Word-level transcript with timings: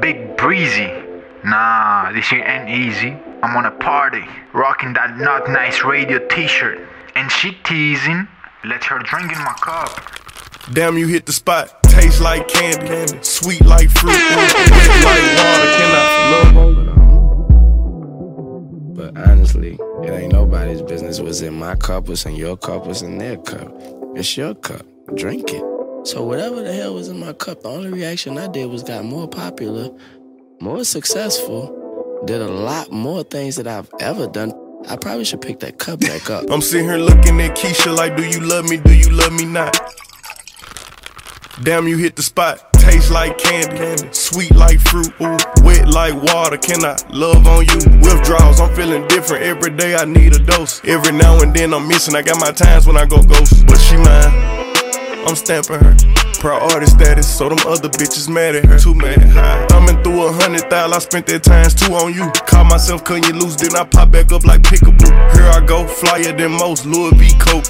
Big 0.00 0.36
Breezy. 0.36 0.90
Nah, 1.44 2.12
this 2.12 2.24
shit 2.26 2.46
ain't 2.46 2.68
easy. 2.68 3.16
I'm 3.42 3.56
on 3.56 3.66
a 3.66 3.70
party, 3.72 4.24
rocking 4.52 4.92
that 4.94 5.18
not 5.18 5.48
nice 5.48 5.82
radio 5.82 6.24
t-shirt. 6.28 6.78
And 7.14 7.30
she 7.30 7.56
teasing, 7.64 8.28
let 8.64 8.84
her 8.84 9.00
drink 9.00 9.32
in 9.32 9.38
my 9.38 9.54
cup. 9.60 10.00
Damn, 10.72 10.96
you 10.96 11.08
hit 11.08 11.26
the 11.26 11.32
spot. 11.32 11.82
Taste 11.82 12.20
like 12.20 12.46
candy, 12.48 13.18
sweet 13.22 13.64
like 13.66 13.90
fruit, 13.90 14.12
wet 14.12 14.54
like 15.04 15.22
water. 15.36 15.70
Can 15.76 15.90
I 15.94 16.52
love 16.54 16.54
But 18.96 19.16
honestly, 19.28 19.78
it 20.04 20.10
ain't 20.10 20.32
nobody's 20.32 20.80
business 20.82 21.20
what's 21.20 21.40
in 21.40 21.54
my 21.54 21.74
cup, 21.74 22.08
what's 22.08 22.24
in 22.24 22.36
your 22.36 22.56
cup, 22.56 22.86
what's 22.86 23.02
in 23.02 23.18
their 23.18 23.36
cup. 23.36 23.68
It's 24.14 24.36
your 24.36 24.54
cup. 24.54 24.86
Drink 25.16 25.52
it. 25.52 25.71
So 26.04 26.24
whatever 26.24 26.62
the 26.62 26.72
hell 26.72 26.94
was 26.94 27.08
in 27.08 27.20
my 27.20 27.32
cup, 27.32 27.62
the 27.62 27.68
only 27.68 27.88
reaction 27.88 28.36
I 28.36 28.48
did 28.48 28.68
was 28.68 28.82
got 28.82 29.04
more 29.04 29.28
popular, 29.28 29.88
more 30.60 30.82
successful, 30.82 32.22
did 32.26 32.40
a 32.40 32.48
lot 32.48 32.90
more 32.90 33.22
things 33.22 33.54
that 33.54 33.68
I've 33.68 33.88
ever 34.00 34.26
done. 34.26 34.52
I 34.88 34.96
probably 34.96 35.24
should 35.24 35.40
pick 35.40 35.60
that 35.60 35.78
cup 35.78 36.00
back 36.00 36.28
up. 36.28 36.44
I'm 36.50 36.60
sitting 36.60 36.88
here 36.88 36.98
looking 36.98 37.40
at 37.40 37.56
Keisha 37.56 37.96
like, 37.96 38.16
do 38.16 38.24
you 38.24 38.40
love 38.40 38.68
me? 38.68 38.78
Do 38.78 38.92
you 38.92 39.10
love 39.10 39.32
me 39.32 39.44
not? 39.44 39.78
Damn, 41.62 41.86
you 41.86 41.96
hit 41.98 42.16
the 42.16 42.22
spot. 42.22 42.72
Taste 42.72 43.12
like 43.12 43.38
candy, 43.38 44.12
sweet 44.12 44.52
like 44.56 44.80
fruit, 44.80 45.12
ooh, 45.20 45.38
wet 45.62 45.86
like 45.86 46.20
water. 46.20 46.56
Can 46.56 46.84
I 46.84 46.96
love 47.10 47.46
on 47.46 47.64
you? 47.64 47.76
Withdrawals, 48.02 48.58
I'm 48.58 48.74
feeling 48.74 49.06
different 49.06 49.44
every 49.44 49.70
day. 49.70 49.94
I 49.94 50.04
need 50.04 50.34
a 50.34 50.40
dose. 50.40 50.84
Every 50.84 51.12
now 51.12 51.40
and 51.40 51.54
then 51.54 51.72
I'm 51.72 51.86
missing. 51.86 52.16
I 52.16 52.22
got 52.22 52.40
my 52.40 52.50
times 52.50 52.88
when 52.88 52.96
I 52.96 53.06
go 53.06 53.22
ghost, 53.22 53.64
but 53.68 53.78
she 53.78 53.96
mine. 53.98 54.41
I'm 55.26 55.36
stamping 55.36 55.80
her. 55.80 55.96
Artist 56.42 56.96
status, 56.96 57.38
so 57.38 57.48
them 57.48 57.58
other 57.68 57.88
bitches 57.88 58.28
mad 58.28 58.56
at 58.56 58.64
her. 58.64 58.78
Too 58.78 58.94
mad 58.94 59.22
at 59.22 59.28
high. 59.28 59.66
Coming 59.68 60.02
through 60.02 60.26
a 60.26 60.32
hundred 60.32 60.68
thousand, 60.68 60.94
I 60.94 60.98
spent 60.98 61.26
that 61.26 61.44
times 61.44 61.72
two 61.72 61.94
on 61.94 62.12
you. 62.12 62.30
Caught 62.46 62.66
myself 62.66 63.04
cutting 63.04 63.24
you 63.24 63.40
loose, 63.40 63.54
then 63.54 63.76
I 63.76 63.84
pop 63.84 64.10
back 64.10 64.32
up 64.32 64.44
like 64.44 64.62
pickaboo. 64.62 65.12
Here 65.34 65.46
I 65.46 65.64
go, 65.64 65.86
flyer 65.86 66.32
than 66.32 66.52
most, 66.52 66.84
Louis 66.84 67.12
V. 67.14 67.30
Coke. 67.38 67.66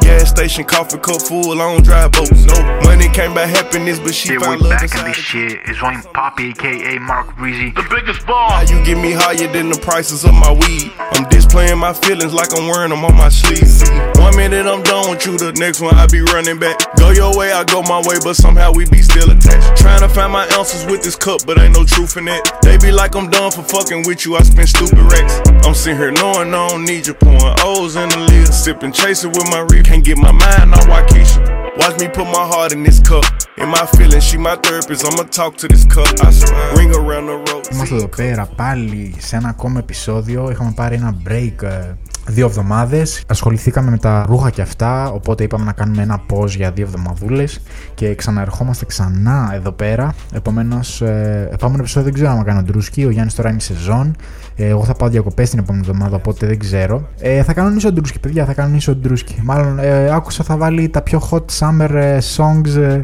Gas 0.00 0.30
station, 0.30 0.64
coffee 0.64 0.98
cup 0.98 1.20
full, 1.22 1.52
I 1.60 1.72
don't 1.74 1.84
drive 1.84 2.12
boats. 2.12 2.44
No 2.44 2.80
money 2.82 3.08
came 3.08 3.34
by 3.34 3.46
happiness, 3.46 3.98
but 3.98 4.14
she 4.14 4.32
Yeah, 4.34 4.38
found 4.40 4.60
we're 4.62 4.68
love 4.68 4.80
back 4.80 4.94
in 4.98 5.04
this 5.04 5.16
shit. 5.16 5.58
It's 5.66 5.82
Wayne 5.82 6.02
Poppy, 6.14 6.50
aka 6.50 6.98
Mark 6.98 7.36
Breezy. 7.36 7.70
The 7.70 7.82
biggest 7.90 8.22
How 8.22 8.62
boss. 8.62 8.70
you 8.70 8.84
get 8.84 8.96
me 8.98 9.12
higher 9.12 9.48
than 9.52 9.70
the 9.70 9.78
prices 9.78 10.24
of 10.24 10.34
my 10.34 10.52
weed? 10.52 10.92
I'm 10.98 11.28
displaying 11.28 11.78
my 11.78 11.92
feelings 11.92 12.32
like 12.34 12.54
I'm 12.56 12.68
wearing 12.68 12.90
them 12.90 13.04
on 13.04 13.16
my 13.16 13.28
sleeves. 13.30 13.88
One 14.20 14.36
minute 14.36 14.66
I'm 14.66 14.82
done 14.82 15.10
with 15.10 15.26
you, 15.26 15.38
the 15.38 15.52
next 15.52 15.80
one 15.80 15.94
I 15.94 16.06
be 16.06 16.20
running 16.20 16.58
back. 16.58 16.78
Go 16.96 17.10
your 17.10 17.36
way, 17.36 17.52
I 17.52 17.64
go 17.64 17.82
my 17.82 17.98
way, 18.06 18.16
but 18.22 18.34
somehow 18.36 18.72
we 18.72 18.86
be 18.86 19.02
still 19.02 19.30
attached. 19.30 19.76
Trying 19.80 20.00
to 20.00 20.08
find 20.08 20.32
my 20.32 20.46
ounces 20.52 20.84
with 20.86 21.02
this 21.02 21.16
cup, 21.16 21.40
but 21.46 21.58
ain't 21.58 21.74
no 21.74 21.84
truth 21.84 22.16
in 22.16 22.28
it. 22.28 22.42
They 22.62 22.76
be 22.78 22.92
like 22.92 23.14
I'm 23.16 23.30
done 23.30 23.50
for 23.50 23.62
fucking 23.62 24.06
with 24.06 24.24
you, 24.26 24.36
I 24.36 24.42
spend 24.42 24.68
stupid 24.68 24.98
racks. 24.98 25.40
I'm 25.66 25.74
sitting 25.74 25.98
here 25.98 26.12
knowing 26.12 26.54
I 26.54 26.68
don't 26.68 26.84
need 26.84 27.06
you, 27.06 27.14
pouring 27.14 27.56
O's 27.64 27.96
in 27.96 28.08
the 28.10 28.18
lid, 28.18 28.52
sipping, 28.52 28.92
chasing 28.92 29.32
with 29.32 29.48
my 29.50 29.60
reef 29.60 29.85
Can't 29.85 30.03
get 30.03 30.17
my 30.17 30.31
mind 30.31 30.73
on 30.73 30.83
Waukesha. 30.91 31.77
Watch 31.77 31.99
me 31.99 32.07
put 32.07 32.25
my 32.25 32.45
heart 32.51 32.71
in 32.71 32.83
this 32.83 32.99
cup. 32.99 33.25
In 33.57 33.69
my 33.69 33.85
feelings, 33.95 34.23
she 34.23 34.37
my 34.37 34.55
therapist. 34.55 35.05
I'ma 35.05 35.23
talk 35.23 35.57
to 35.57 35.67
this 35.67 35.85
cup. 35.85 36.07
I 36.25 36.31
swear. 36.31 36.75
Ring 36.75 36.91
around 36.95 37.25
the 37.27 37.51
road. 37.51 37.67
Είμαστε 37.73 37.95
εδώ 37.95 38.07
πέρα 38.07 38.45
πάλι 38.45 39.15
σε 39.17 39.35
ένα 39.35 39.49
ακόμα 39.49 39.79
επεισόδιο. 39.79 40.49
Είχαμε 40.51 40.71
πάρει 40.75 40.95
ένα 40.95 41.15
break 41.27 41.61
ε, 41.61 41.95
δύο 42.26 42.46
εβδομάδες. 42.46 43.24
Ασχοληθήκαμε 43.26 43.90
με 43.90 43.98
τα 43.98 44.24
ρούχα 44.28 44.50
και 44.50 44.62
αυτά. 44.62 45.10
Οπότε 45.10 45.44
είπαμε 45.44 45.64
να 45.64 45.72
κάνουμε 45.72 46.02
ένα 46.02 46.22
pause 46.30 46.48
για 46.48 46.70
δύο 46.70 46.84
εβδομαδούλες. 46.84 47.60
Και 47.94 48.14
ξαναερχόμαστε 48.14 48.84
ξανά 48.84 49.50
εδώ 49.54 49.72
πέρα. 49.72 50.14
Επομένως, 50.32 51.00
ε, 51.02 51.48
επόμενο 51.52 51.78
επεισόδιο 51.80 52.10
δεν 52.10 52.12
ξέρω 52.12 52.30
αν 52.30 52.44
κάνω 52.44 52.62
ντρούσκι. 52.62 53.04
Ο 53.04 53.10
Γιάννης 53.10 53.34
τώρα 53.34 53.50
είναι 53.50 53.60
σεζόν. 53.60 54.16
Ε, 54.56 54.66
εγώ 54.66 54.84
θα 54.84 54.94
πάω 54.94 55.08
διακοπές 55.08 55.50
την 55.50 55.58
επόμενη 55.58 55.84
εβδομάδα, 55.88 56.16
οπότε 56.16 56.46
δεν 56.46 56.58
ξέρω. 56.58 57.08
Ε, 57.20 57.42
θα 57.42 57.52
κανονίσω 57.52 57.92
ντρούσκι, 57.92 58.18
παιδιά. 58.18 58.44
Θα 58.44 58.54
κανονίσω 58.54 58.94
ντρούσκι. 58.94 59.40
Μάλλον 59.42 59.78
ε, 59.78 60.10
άκουσα 60.14 60.44
θα 60.44 60.56
βάλει 60.56 60.88
τα 60.88 61.02
πιο 61.02 61.28
hot 61.30 61.44
summer 61.58 61.90
ε, 61.90 62.18
songs. 62.36 62.76
ε, 62.76 63.02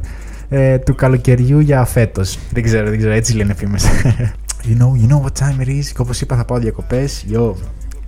ε, 0.55 0.79
του 0.79 0.95
καλοκαιριού 0.95 1.59
για 1.59 1.85
φέτος. 1.85 2.39
Δεν 2.51 2.63
ξέρω, 2.63 2.89
δεν 2.89 2.99
ξέρω, 2.99 3.13
έτσι 3.13 3.37
λένε 3.37 3.55
φήμες. 3.55 3.85
you 4.69 4.83
know, 4.83 5.03
you 5.03 5.13
know 5.13 5.21
what 5.23 5.47
time 5.47 5.65
it 5.65 5.69
is. 5.69 5.85
Και 5.85 6.01
όπως 6.01 6.21
είπα 6.21 6.37
θα 6.37 6.45
πάω 6.45 6.59
διακοπές. 6.59 7.27
Yo, 7.33 7.53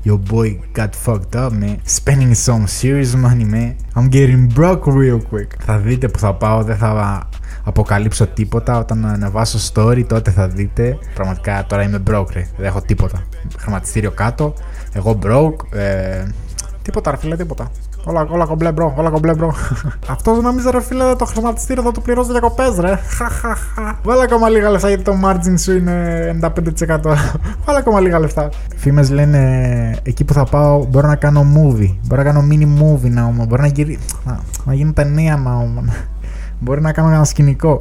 your 0.05 0.19
boy 0.33 0.61
got 0.73 0.95
fucked 1.05 1.35
up, 1.35 1.53
man. 1.53 1.77
Spending 1.85 2.35
some 2.35 2.67
serious 2.67 3.15
money, 3.15 3.45
man. 3.45 3.77
I'm 3.97 4.09
getting 4.11 4.47
broke 4.55 4.87
real 4.87 5.21
quick. 5.33 5.57
Θα 5.59 5.79
δείτε 5.79 6.09
που 6.09 6.19
θα 6.19 6.35
πάω, 6.35 6.63
δεν 6.63 6.77
θα 6.77 7.29
αποκαλύψω 7.65 8.27
τίποτα. 8.27 8.79
Όταν 8.79 9.07
ανεβάσω 9.07 9.73
story 9.73 10.05
τότε 10.07 10.31
θα 10.31 10.49
δείτε. 10.49 10.99
Πραγματικά 11.15 11.65
τώρα 11.69 11.83
είμαι 11.83 12.03
broke, 12.11 12.33
ρε. 12.33 12.47
Δεν 12.57 12.67
έχω 12.67 12.81
τίποτα. 12.81 13.23
Χρηματιστήριο 13.59 14.11
κάτω. 14.11 14.55
Εγώ 14.93 15.19
broke. 15.23 15.77
Ε, 15.79 16.25
τίποτα, 16.83 17.11
ρε 17.11 17.17
φίλε, 17.17 17.37
τίποτα. 17.37 17.71
Όλα, 18.07 18.27
όλα 18.31 18.45
κομπλέ, 18.45 18.73
μπρο, 18.73 18.95
όλα 18.97 19.11
κομπλέ, 19.11 19.35
μπρο. 19.35 19.55
Αυτός 20.15 20.43
νόμιζε, 20.43 20.71
ρε 20.71 20.81
φίλε, 20.81 21.15
το 21.15 21.25
χρηματιστήριο 21.25 21.83
θα 21.83 21.93
του 21.93 22.03
πληρώσει 22.03 22.31
διακοπέ, 22.31 22.65
ρε. 22.81 22.97
Χαχαχα. 22.97 23.99
Βάλε 24.05 24.23
ακόμα 24.23 24.49
λίγα 24.49 24.71
λεφτά 24.71 24.89
γιατί 24.89 25.03
το 25.03 25.15
margin 25.25 25.55
σου 25.59 25.73
είναι 25.77 26.39
95%. 26.41 26.49
Βάλε 27.65 27.79
ακόμα 27.79 28.01
λίγα 28.01 28.19
λεφτά. 28.19 28.49
Φήμες 28.77 29.11
λένε 29.11 29.41
εκεί 30.03 30.25
που 30.25 30.33
θα 30.33 30.45
πάω 30.45 30.85
μπορώ 30.85 31.07
να 31.07 31.17
κάνω 31.17 31.47
movie. 31.57 31.95
Μπορώ 32.07 32.23
να 32.23 32.33
κάνω 32.33 32.45
mini 32.51 32.83
movie 32.83 33.11
να 33.11 33.25
όμως. 33.25 33.47
Μπορεί 33.47 33.63
να, 33.63 33.69
γυρί... 33.69 33.99
να, 34.25 34.41
να 34.65 34.75
γίνει 34.75 34.93
ταινία 34.93 35.37
να 35.37 35.55
όμως. 35.57 35.85
Μπορεί 36.59 36.81
να 36.81 36.93
κάνω 36.93 37.09
ένα 37.09 37.25
σκηνικό. 37.25 37.81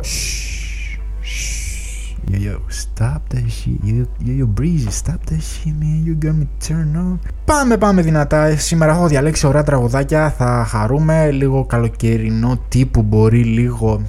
Yo, 2.32 2.38
yo, 2.38 2.56
stop 2.70 3.22
that 3.34 3.48
shit. 3.58 3.80
Yo, 3.84 4.06
yo, 4.28 4.34
yo, 4.40 4.48
breezy, 4.58 4.92
stop 5.02 5.22
that 5.30 5.42
shit, 5.42 5.76
man. 5.80 6.04
You 6.06 6.16
got 6.26 6.34
me 6.40 6.48
turned 6.68 6.98
on. 6.98 7.20
Πάμε, 7.46 7.78
πάμε 7.78 8.02
δυνατά. 8.02 8.58
Σήμερα 8.58 8.92
έχω 8.92 9.08
διαλέξει 9.08 9.48
ωραία 9.48 9.64
τραγουδάκια. 9.64 10.30
Θα 10.38 10.66
χαρούμε 10.68 11.32
λίγο 11.32 11.66
καλοκαιρινό 11.66 12.60
τύπου. 12.68 13.02
Μπορεί 13.02 13.44
λίγο. 13.44 14.02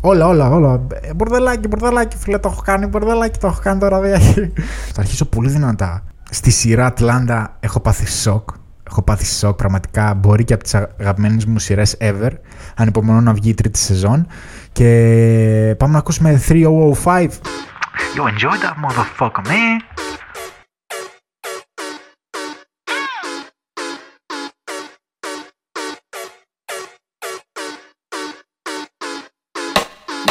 Όλα, 0.00 0.26
όλα, 0.26 0.50
όλα. 0.50 0.80
Ε, 1.00 1.14
Μπορδελάκι, 1.14 1.68
μπορδελάκι, 1.68 2.16
φίλε, 2.16 2.38
το 2.38 2.48
έχω 2.52 2.62
κάνει. 2.64 2.86
Μπορδελάκι, 2.86 3.38
το 3.38 3.46
έχω 3.46 3.60
κάνει 3.62 3.80
τώρα. 3.80 4.00
δεν 4.00 4.12
έχει. 4.12 4.52
Θα 4.92 5.00
αρχίσω 5.00 5.24
πολύ 5.24 5.48
δυνατά. 5.48 6.02
Στη 6.30 6.50
σειρά 6.50 6.86
Ατλάντα 6.86 7.56
έχω 7.60 7.80
πάθει 7.80 8.06
σοκ. 8.06 8.48
Έχω 8.86 9.02
πάθει 9.02 9.24
σοκ 9.24 9.56
πραγματικά. 9.56 10.14
Μπορεί 10.14 10.44
και 10.44 10.54
από 10.54 10.62
τις 10.62 10.74
αγαπημένες 10.74 11.44
μου 11.44 11.58
σειρές 11.58 11.96
ever. 12.00 12.30
Ανυπομονώ 12.76 13.20
να 13.20 13.32
βγει 13.32 13.50
η 13.50 13.54
τρίτη 13.54 13.78
σεζόν. 13.78 14.26
Και 14.71 15.75
πάμε 15.77 15.93
να 15.93 15.97
ακούσουμε 15.97 16.37
3005. 16.37 17.27
Yo, 18.15 18.25
enjoy 18.27 18.57
that 18.63 18.75
motherfucker, 18.83 19.43
man. 19.47 19.77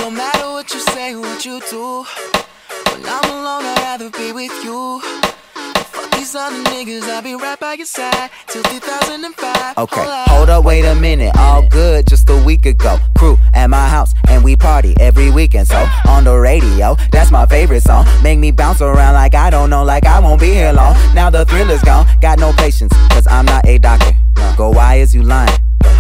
No 0.01 0.11
matter 0.11 0.47
what 0.55 0.67
you 0.75 0.81
say, 0.93 1.15
what 1.15 1.45
you 1.45 1.61
do. 1.71 2.05
When 2.91 3.03
I'm 3.17 3.31
alone, 3.37 3.65
I'd 3.73 3.79
rather 3.87 4.11
be 4.11 4.33
with 4.33 4.57
you. 4.65 5.20
These 6.22 6.36
other 6.36 6.64
niggas, 6.66 7.02
I'll 7.10 7.24
be 7.24 7.34
right 7.34 7.60
by 7.60 7.74
your 7.74 7.88
side 7.88 8.30
till 8.46 8.62
2005. 8.62 9.78
Okay, 9.80 9.96
Hold 9.96 10.08
up. 10.08 10.30
hold 10.30 10.50
up, 10.52 10.64
wait 10.64 10.86
a 10.86 10.94
minute. 10.94 11.36
All 11.36 11.68
good 11.68 12.06
just 12.06 12.30
a 12.30 12.38
week 12.46 12.68
ago. 12.68 13.00
Crew 13.18 13.40
at 13.56 13.72
my 13.72 13.88
house, 13.88 14.14
and 14.30 14.44
we 14.44 14.56
party 14.56 14.94
every 15.00 15.32
weekend. 15.32 15.68
So 15.68 15.84
on 16.08 16.26
the 16.26 16.38
radio, 16.38 16.96
that's 17.12 17.32
my 17.32 17.48
favorite 17.48 17.82
song. 17.82 18.06
Make 18.22 18.38
me 18.38 18.52
bounce 18.52 18.82
around 18.84 19.16
like 19.16 19.34
I 19.34 19.50
don't 19.50 19.72
know, 19.72 19.84
like 19.84 20.06
I 20.06 20.20
won't 20.20 20.40
be 20.40 20.52
here 20.52 20.72
long. 20.74 20.94
Now 21.16 21.32
the 21.32 21.44
thrill 21.44 21.72
is 21.72 21.82
gone, 21.82 22.06
got 22.22 22.38
no 22.38 22.54
patience, 22.54 22.94
cause 23.10 23.26
I'm 23.26 23.46
not 23.46 23.68
a 23.68 23.80
doctor. 23.80 24.16
Go, 24.58 24.70
why 24.70 24.98
is 24.98 25.16
you 25.16 25.24
lying? 25.24 25.61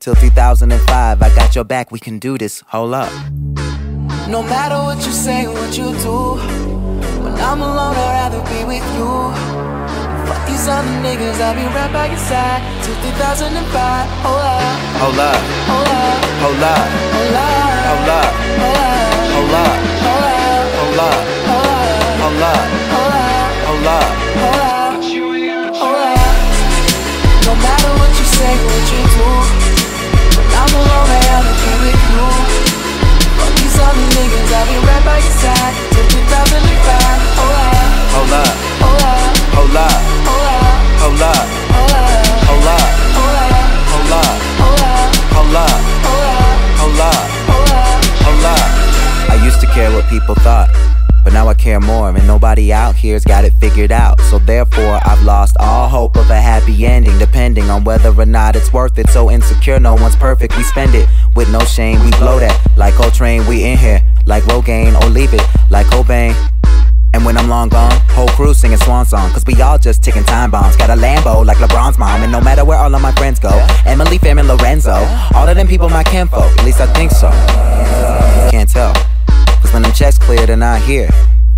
Till 0.00 0.14
2005, 0.14 1.20
I 1.20 1.28
got 1.36 1.54
your 1.54 1.64
back, 1.64 1.92
we 1.92 1.98
can 1.98 2.18
do 2.18 2.38
this, 2.38 2.64
hold 2.68 2.94
up. 2.94 3.12
No 4.32 4.40
matter 4.42 4.76
what 4.80 4.96
you 5.04 5.12
say, 5.12 5.46
what 5.46 5.76
you 5.76 5.92
do, 6.00 6.40
when 7.20 7.36
I'm 7.36 7.60
alone, 7.60 7.92
I'd 8.00 8.32
rather 8.32 8.40
be 8.48 8.64
with 8.64 8.80
you. 8.96 9.28
Fuck 10.24 10.40
these 10.48 10.66
other 10.72 10.88
niggas, 11.04 11.36
I'll 11.44 11.52
be 11.52 11.68
right 11.76 11.92
by 11.92 12.06
your 12.08 12.16
side. 12.16 12.64
Till 12.80 12.96
2005, 13.12 14.08
hold 14.24 14.40
up. 14.40 14.80
Hold 15.04 15.20
up. 15.20 15.36
Hold 15.68 15.92
up. 15.92 16.16
Hold 16.40 16.64
up. 16.64 17.60
Hold 17.84 18.08
up. 18.08 18.32
Hold 19.36 19.52
up. 19.52 19.76
Hold 20.00 20.24
up. 20.24 20.40
Hold 20.80 20.96
up. 20.96 21.20
Hold 21.44 22.40
up. 22.40 22.64
Hold 22.88 23.12
up. 23.20 23.36
Hold 23.68 23.84
up. 23.84 24.20
No 27.44 27.52
matter 27.52 27.92
what 28.00 28.12
you 28.16 28.24
say, 28.24 28.56
what 28.64 28.84
you 28.96 29.04
do. 29.12 29.39
Hold 38.20 38.32
up. 38.32 38.54
Hold 38.80 39.02
up. 39.02 39.22
Hold 39.56 39.76
up 39.76 39.98
Hold 41.00 41.22
up. 41.22 41.46
Hold 41.70 41.90
up 41.90 42.06
Hold 42.46 42.66
up. 42.66 42.70
Hold 42.70 42.70
up 42.70 42.86
Hold 43.16 43.32
up. 43.32 43.60
Hold 43.90 44.12
up 44.12 44.38
Hold 44.60 44.82
up. 44.82 45.08
Hold 45.32 45.56
up 45.56 45.80
Hold 46.78 47.00
up. 47.00 47.18
Hold 47.48 47.70
up 47.70 48.04
Hold 48.24 48.44
up. 48.44 49.30
I 49.30 49.40
used 49.44 49.60
to 49.60 49.66
care 49.66 49.90
what 49.90 50.06
people 50.08 50.34
thought 50.34 50.99
up, 51.26 51.32
now 51.32 51.48
I 51.48 51.54
care 51.54 51.80
more, 51.80 52.08
and 52.08 52.26
Nobody 52.26 52.72
out 52.72 52.94
here's 52.94 53.24
got 53.24 53.44
it 53.44 53.52
figured 53.60 53.90
out. 53.90 54.20
So 54.22 54.38
therefore, 54.38 55.00
I've 55.04 55.22
lost 55.24 55.56
all 55.58 55.88
hope 55.88 56.16
of 56.16 56.30
a 56.30 56.40
happy 56.40 56.86
ending, 56.86 57.18
depending 57.18 57.68
on 57.68 57.82
whether 57.84 58.10
or 58.10 58.26
not 58.26 58.56
it's 58.56 58.72
worth 58.72 58.98
it. 58.98 59.08
So 59.10 59.30
insecure, 59.30 59.80
no 59.80 59.94
one's 59.94 60.16
perfect. 60.16 60.56
We 60.56 60.62
spend 60.62 60.94
it 60.94 61.08
with 61.34 61.50
no 61.50 61.58
shame. 61.60 62.02
We 62.04 62.10
blow 62.12 62.38
that 62.38 62.56
like 62.76 62.94
Coltrane. 62.94 63.46
We 63.46 63.64
in 63.64 63.78
here 63.78 64.00
like 64.26 64.44
Rogaine 64.44 64.94
or 65.02 65.08
leave 65.08 65.34
it 65.34 65.42
like 65.70 65.86
Cobain. 65.86 66.34
And 67.12 67.24
when 67.24 67.36
I'm 67.36 67.48
long 67.48 67.68
gone, 67.68 67.90
whole 68.10 68.28
crew 68.28 68.54
singing 68.54 68.78
swan 68.78 69.04
song. 69.04 69.30
Cause 69.32 69.44
we 69.44 69.60
all 69.60 69.78
just 69.78 70.04
ticking 70.04 70.24
time 70.24 70.52
bombs. 70.52 70.76
Got 70.76 70.90
a 70.90 70.94
Lambo 70.94 71.44
like 71.44 71.56
LeBron's 71.56 71.98
mom. 71.98 72.22
And 72.22 72.30
no 72.30 72.40
matter 72.40 72.64
where 72.64 72.78
all 72.78 72.94
of 72.94 73.02
my 73.02 73.12
friends 73.12 73.40
go, 73.40 73.50
Emily, 73.84 74.18
Fam, 74.18 74.38
and 74.38 74.46
Lorenzo, 74.46 74.94
all 75.34 75.48
of 75.48 75.56
them 75.56 75.66
people 75.66 75.88
my 75.88 76.04
kinfolk. 76.04 76.56
At 76.58 76.64
least 76.64 76.80
I 76.80 76.86
think 76.92 77.10
so. 77.10 77.28
Can't 78.50 78.70
tell. 78.70 78.94
Cause 79.60 79.72
when 79.72 79.82
them 79.82 79.92
checks 79.92 80.18
clear, 80.18 80.46
they're 80.46 80.56
not 80.56 80.80
here. 80.82 81.10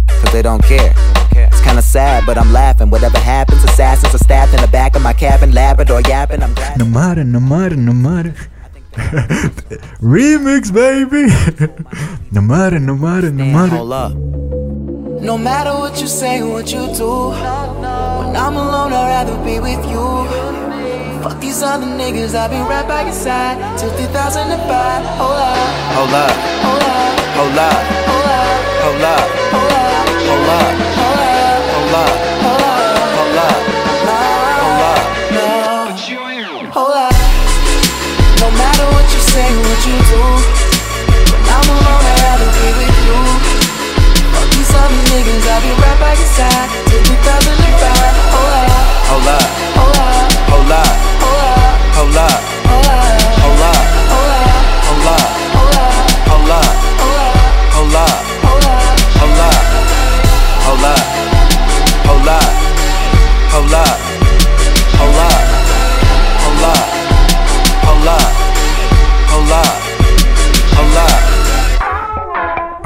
Cause 0.09 0.33
they 0.33 0.43
don't 0.43 0.63
care. 0.63 0.95
It's 1.35 1.63
kinda 1.63 1.83
sad, 1.83 2.25
but 2.27 2.37
I'm 2.39 2.53
laughing. 2.53 2.91
Whatever 2.91 3.19
happens, 3.19 3.65
assassins 3.65 4.15
are 4.15 4.19
stabbed 4.19 4.53
in 4.55 4.61
the 4.61 4.69
back 4.69 4.95
of 4.97 5.03
my 5.03 5.13
cabin, 5.13 5.53
Labrador 5.53 6.01
yapping. 6.03 6.43
I'm 6.43 6.55
glad. 6.55 6.79
No 6.79 6.85
matter, 6.85 7.25
no 7.25 7.41
matter, 7.41 7.77
no 7.77 7.93
matter. 7.93 8.35
Remix, 10.03 10.71
baby. 10.73 11.27
no 12.33 12.41
matter, 12.41 12.79
no 12.79 12.95
matter, 12.95 13.31
no 13.31 13.45
Damn, 13.45 13.53
matter. 13.55 13.77
hold 13.77 13.93
up. 13.93 14.13
No 15.23 15.39
matter 15.39 15.73
what 15.79 16.01
you 16.01 16.07
say, 16.07 16.43
what 16.43 16.71
you 16.73 16.93
do. 16.95 17.29
When 17.31 18.37
I'm 18.37 18.55
alone, 18.57 18.93
I'd 18.93 19.09
rather 19.27 19.37
be 19.45 19.61
with 19.61 19.85
you. 19.89 20.82
Fuck 21.23 21.39
these 21.39 21.63
other 21.63 21.87
niggas, 21.87 22.35
I'll 22.35 22.51
be 22.51 22.59
right 22.59 22.83
by 22.83 23.03
your 23.03 23.13
side 23.15 23.55
till 23.79 23.95
2005. 23.95 24.59
Hold 25.23 25.39
up, 25.39 25.55
Hold 25.95 26.11
up, 26.11 26.35
hold 26.67 26.83
up, 26.83 27.15
hold 27.39 27.47
up, 27.47 27.79
hold 28.11 28.27
up, 28.27 28.59
hold 28.83 29.71
up, 29.71 30.03
hold 30.27 30.51
up, 30.51 30.83
hold 30.99 31.23
up, 31.23 31.63
hold 31.63 31.95
up, 31.95 32.19
hold 32.43 32.59
up, 32.59 32.91
hold 33.15 33.39
up. 33.39 33.55
hold 33.55 34.03
up, 34.03 34.67
hold 34.67 34.83
up. 34.91 35.07
No, 35.31 35.95
hold 36.75 36.91
up. 36.91 37.15
No 38.43 38.49
matter 38.59 38.87
what 38.91 39.07
you 39.15 39.23
say, 39.23 39.47
what 39.47 39.79
you 39.87 39.95
do. 40.11 40.23
When 40.27 41.43
I'm 41.55 41.71
alone, 41.71 42.03
I'd 42.03 42.19
rather 42.19 42.51
be 42.51 42.67
with 42.83 42.99
you. 43.07 43.19
Fuck 44.35 44.49
these 44.59 44.75
other 44.75 45.01
niggas, 45.15 45.47
I'll 45.47 45.63
be 45.63 45.71
right 45.71 45.99
by 46.03 46.19
your 46.19 46.31
side 46.35 46.67
till 46.91 46.99
2005. 47.15 47.63
Hold 48.35 48.59
up, 48.59 48.75
Hold 49.07 49.23
up, 49.23 49.23
hold 49.23 49.23
up, 49.23 49.23
hold 49.23 49.29
up, 49.31 49.47
hold 49.47 49.72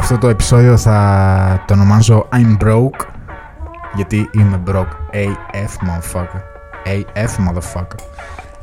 Αυτό 0.08 0.18
το 0.18 0.28
επεισόδιο 0.28 0.76
θα 0.76 1.64
το 1.66 1.74
ονομάζω 1.74 2.28
I'm 2.32 2.64
broke 2.64 3.06
γιατί 3.94 4.30
είμαι 4.32 4.62
broke 4.66 5.14
AF 5.14 5.88
motherfucker 5.88 6.40
AF 6.84 7.48
motherfucker 7.48 7.98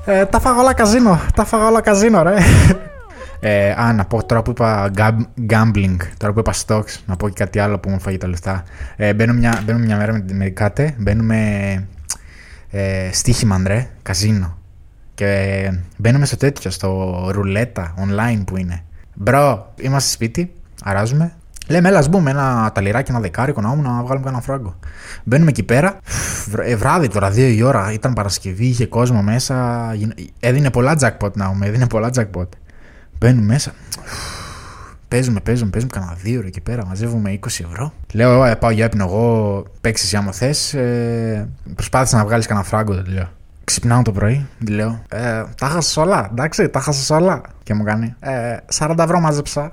ε, 0.06 0.26
τα 0.26 0.40
φάγα 0.40 0.60
όλα 0.60 0.74
καζίνο. 0.74 1.20
Τα 1.36 1.46
φάγα 1.46 1.68
όλα 1.68 1.82
καζίνο, 1.82 2.24
ρε. 2.24 2.36
Ε, 3.40 3.72
α, 3.72 3.94
να 3.94 4.06
πω 4.06 4.26
τώρα 4.26 4.42
που 4.42 4.52
είπα 4.52 4.92
gam- 4.98 5.52
gambling, 5.52 5.98
τώρα 6.18 6.34
που 6.34 6.40
είπα 6.40 6.54
stocks, 6.66 7.00
να 7.06 7.16
πω 7.16 7.30
και 7.30 7.36
κάτι 7.44 7.60
άλλο 7.60 7.80
που 7.80 7.90
μου 7.90 8.00
φάγει 8.00 8.18
τα 8.18 8.28
λεφτά. 8.28 8.64
Ε, 8.96 9.14
μπαίνω, 9.14 9.34
μια, 9.34 9.62
μπαίνω 9.66 9.80
μια 9.80 9.98
μέρα 9.98 10.14
με, 10.14 10.26
με 10.32 10.50
κάτε, 10.50 10.96
μπαίνουμε 10.98 11.38
ε, 12.70 13.10
στοίχημα, 13.12 13.62
ρε, 13.66 13.90
καζίνο. 14.02 14.58
Και 15.16 15.72
μπαίνουμε 15.98 16.26
στο 16.26 16.38
τέτοιο, 16.38 16.72
στο 16.72 17.22
ρουλέτα 17.32 17.94
online 18.00 18.44
που 18.46 18.58
είναι. 18.58 18.84
Μπρο, 19.14 19.74
είμαστε 19.80 20.10
σπίτι, 20.12 20.54
αράζουμε. 20.84 21.34
Λέμε, 21.68 21.90
έλα, 21.90 21.98
ας 22.00 22.10
μπούμε 22.10 22.30
ένα 22.32 22.72
ταλιράκι, 22.74 23.12
ένα 23.12 23.20
δεκάρικο 23.20 23.62
να 23.62 23.76
να 23.76 23.90
βγάλουμε 23.92 24.26
κανένα 24.26 24.42
φράγκο. 24.42 24.76
Μπαίνουμε 25.24 25.50
εκεί 25.50 25.64
πέρα. 25.64 25.98
βρ- 26.50 26.68
ε, 26.68 26.76
βράδυ 26.76 27.08
τώρα, 27.08 27.30
δύο 27.30 27.48
η 27.48 27.62
ώρα. 27.62 27.92
Ήταν 27.92 28.14
Παρασκευή, 28.14 28.66
είχε 28.66 28.86
κόσμο 28.86 29.22
μέσα. 29.22 29.90
γίν- 29.94 30.14
Έδινε 30.40 30.70
πολλά 30.70 30.96
jackpot 31.00 31.32
να 31.34 31.48
πούμε, 31.50 31.66
έδινε 31.66 31.88
πολλά 31.88 32.10
jackpot. 32.16 32.48
Μπαίνουμε 33.20 33.46
μέσα. 33.46 33.72
Παίζουμε, 35.08 35.40
παίζουμε, 35.40 35.70
παίζουμε 35.70 35.92
κανένα 35.94 36.14
δύο 36.22 36.38
ώρα 36.38 36.48
εκεί 36.48 36.62
πέρα. 36.62 36.86
Μαζεύουμε 36.86 37.32
20 37.32 37.64
ευρώ. 37.70 37.94
Λέω, 38.14 38.44
ε, 38.46 38.56
πάω 38.56 38.70
για 38.72 38.86
ύπνο. 38.86 39.04
Εγώ 39.04 39.64
παίξεις 39.82 40.14
άμα 40.14 40.32
θες. 40.32 40.74
Ε, 40.74 41.50
προσπάθησα 41.76 42.18
να 42.18 42.26
βγάλεις 42.26 42.46
κανένα 42.48 42.66
φράγκο, 42.66 42.94
δεν 42.94 43.06
λέω. 43.08 43.30
Ξυπνάω 43.64 44.02
το 44.02 44.12
πρωί, 44.12 44.48
τη 44.66 44.72
λέω. 44.72 45.02
Ε, 45.10 45.44
τα 45.58 45.68
χάσα 45.68 46.02
όλα, 46.02 46.28
εντάξει, 46.32 46.70
τα 46.70 46.80
χάσα 46.80 47.16
όλα. 47.16 47.42
Και 47.64 47.74
μου 47.74 47.84
κάνει, 47.84 48.16
ε, 48.20 48.58
40 48.72 49.04
ευρώ 49.04 49.20
μάζεψα. 49.20 49.72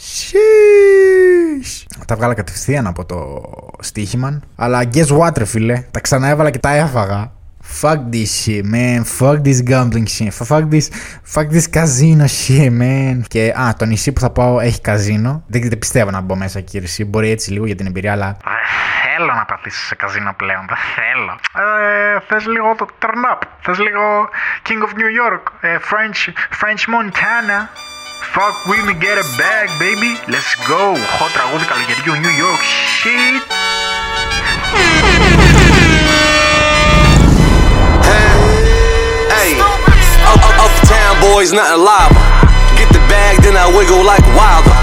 Sheesh. 0.00 1.86
Τα 2.06 2.16
βγάλα 2.16 2.34
κατευθείαν 2.34 2.86
από 2.86 3.04
το 3.04 3.42
στοίχημα. 3.80 4.40
Αλλά 4.56 4.82
guess 4.94 5.18
what, 5.18 5.38
ρε 5.38 5.44
φίλε. 5.44 5.84
Τα 5.90 6.00
ξαναέβαλα 6.00 6.50
και 6.50 6.58
τα 6.58 6.74
έφαγα. 6.74 7.32
Fuck 7.82 8.00
this 8.12 8.30
shit, 8.40 8.64
man. 8.64 9.04
Fuck 9.18 9.42
this 9.44 9.60
gambling 9.70 10.06
shit. 10.06 10.32
Fuck 10.32 10.64
this, 10.70 10.88
fuck 11.34 11.48
this 11.50 11.66
casino 11.76 12.26
shit, 12.26 12.70
man. 12.80 13.20
Και 13.28 13.54
α, 13.60 13.74
το 13.74 13.84
νησί 13.84 14.12
που 14.12 14.20
θα 14.20 14.30
πάω 14.30 14.60
έχει 14.60 14.80
καζίνο. 14.80 15.42
Δεν, 15.46 15.68
δεν 15.68 15.78
πιστεύω 15.78 16.10
να 16.10 16.20
μπω 16.20 16.36
μέσα, 16.36 16.60
κύριε. 16.60 16.86
Εσύ. 16.86 17.04
Μπορεί 17.04 17.30
έτσι 17.30 17.50
λίγο 17.52 17.66
για 17.66 17.74
την 17.74 17.86
εμπειρία, 17.86 18.12
αλλά 18.12 18.36
Δεν 18.44 19.16
θέλω 19.16 19.34
να 19.34 19.44
πατήσεις 19.44 19.86
σε 19.86 19.94
καζίνο 19.94 20.34
πλέον, 20.36 20.64
δεν 20.68 20.78
θέλω. 20.94 21.32
Ε, 21.66 22.20
θες 22.28 22.46
λίγο 22.46 22.74
το 22.74 22.86
turn 23.00 23.34
up, 23.34 23.40
θες 23.60 23.78
λίγο 23.78 24.28
King 24.68 24.82
of 24.86 24.92
New 25.00 25.10
York, 25.20 25.42
ε, 25.60 25.76
French, 25.90 26.20
French 26.60 26.84
Montana. 26.94 27.58
Fuck 28.33 28.65
with 28.65 28.83
me, 28.85 28.93
get 28.95 29.17
a 29.17 29.25
bag, 29.37 29.69
baby. 29.77 30.17
Let's 30.27 30.55
go. 30.65 30.97
Hot 31.17 31.31
τραγούδι 31.35 31.65
καλοκαιριού, 31.71 32.13
New 32.25 32.35
York, 32.43 32.61
shit. 32.97 33.41
Hey, 39.35 39.51
up, 40.31 40.41
up, 40.49 40.57
uptown 40.65 41.13
boys, 41.27 41.49
nothing 41.57 41.83
live. 41.91 42.15
Get 42.79 42.89
the 42.97 43.03
bag, 43.13 43.33
then 43.45 43.55
I 43.63 43.65
wiggle 43.77 44.03
like 44.11 44.25
wilder. 44.39 44.77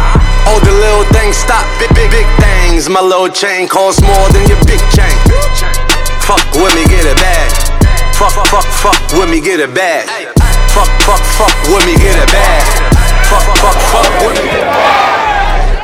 All 0.48 0.60
the 0.68 0.74
little 0.84 1.06
things 1.16 1.36
stop, 1.44 1.64
big, 1.80 1.90
big, 1.98 2.10
big 2.16 2.28
things. 2.44 2.88
My 2.88 3.02
little 3.10 3.32
chain 3.42 3.62
costs 3.66 4.00
more 4.10 4.26
than 4.34 4.42
your 4.50 4.60
big 4.70 4.82
chain. 4.96 5.16
Fuck 6.28 6.46
with 6.60 6.74
me, 6.78 6.84
get 6.94 7.04
a 7.14 7.16
bag. 7.26 7.48
Fuck, 8.18 8.34
fuck, 8.52 8.66
fuck 8.82 9.00
with 9.18 9.28
me, 9.32 9.40
get 9.40 9.58
a 9.58 9.70
bag. 9.80 10.04
Fuck, 10.74 10.90
fuck, 11.06 11.22
fuck 11.38 11.56
with 11.72 11.84
me, 11.88 11.94
get 12.04 12.16
a 12.22 12.26
bag. 12.30 12.83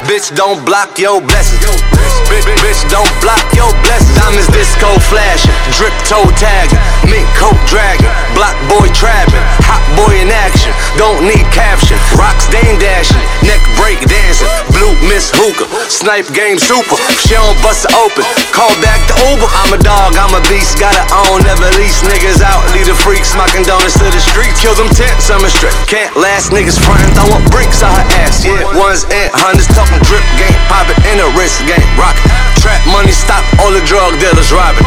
Bitch, 0.08 0.36
don't 0.36 0.66
block 0.66 0.98
your 1.00 1.22
blessings. 1.22 2.01
Bitch, 2.32 2.48
bitch, 2.64 2.80
don't 2.88 3.12
block 3.20 3.44
your 3.52 3.68
blessings. 3.84 4.16
Diamonds 4.16 4.48
disco 4.56 4.88
flashing, 5.12 5.52
drip 5.76 5.92
toe 6.08 6.24
tagging, 6.40 6.80
mink 7.12 7.28
coat 7.36 7.60
dragging, 7.68 8.08
block 8.32 8.56
boy 8.72 8.88
trapping, 8.96 9.44
hot 9.68 9.84
boy 10.00 10.16
in 10.16 10.32
action. 10.32 10.72
Don't 10.96 11.28
need 11.28 11.44
caption. 11.52 12.00
Rocks 12.16 12.48
dame 12.48 12.80
dashing, 12.80 13.20
neck 13.44 13.60
break 13.76 14.00
dancing, 14.08 14.48
blue 14.72 14.96
miss 15.12 15.28
hookah, 15.36 15.68
snipe 15.92 16.32
game 16.32 16.56
super. 16.56 16.96
She 17.20 17.36
don't 17.36 17.60
bust 17.60 17.84
it 17.84 17.92
open. 18.00 18.24
Call 18.56 18.72
back 18.80 19.04
the 19.12 19.16
Uber. 19.28 19.50
I'm 19.52 19.76
a 19.76 19.80
dog, 19.84 20.16
I'm 20.16 20.32
a 20.32 20.42
beast, 20.48 20.80
gotta 20.80 21.04
own, 21.28 21.44
never 21.44 21.68
lease 21.76 22.00
niggas 22.08 22.40
out. 22.40 22.64
Lead 22.72 22.88
the 22.88 22.96
freaks, 22.96 23.36
smocking 23.36 23.68
donuts 23.68 24.00
to 24.00 24.08
the 24.08 24.24
street. 24.24 24.56
Kill 24.56 24.78
them 24.80 24.88
tents, 24.96 25.28
I'm 25.28 25.44
a 25.44 25.52
straight. 25.52 25.76
Can't 25.92 26.16
last 26.16 26.56
niggas 26.56 26.80
frontin', 26.80 27.12
throwing 27.12 27.44
bricks 27.52 27.84
on 27.84 27.92
her 27.92 28.08
ass. 28.24 28.40
Yeah, 28.48 28.64
ones 28.80 29.04
and 29.12 29.28
hundreds 29.36 29.68
talking 29.76 30.00
drip 30.08 30.24
game, 30.40 30.56
poppin' 30.72 30.96
in 31.12 31.20
the 31.20 31.28
wrist 31.36 31.60
game, 31.68 31.84
rock. 32.00 32.21
Trap 32.62 32.82
money, 32.88 33.12
stop 33.12 33.44
all 33.60 33.72
the 33.74 33.82
drug 33.86 34.18
dealers 34.20 34.52
robbing. 34.54 34.86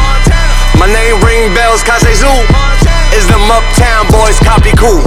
My 0.79 0.87
name 0.87 1.19
ring 1.23 1.53
bells, 1.55 1.83
Kase 1.83 2.19
Zoo. 2.19 2.37
Is 3.15 3.27
them 3.27 3.47
uptown 3.47 4.11
boys 4.11 4.39
copy 4.39 4.71
cool? 4.75 4.99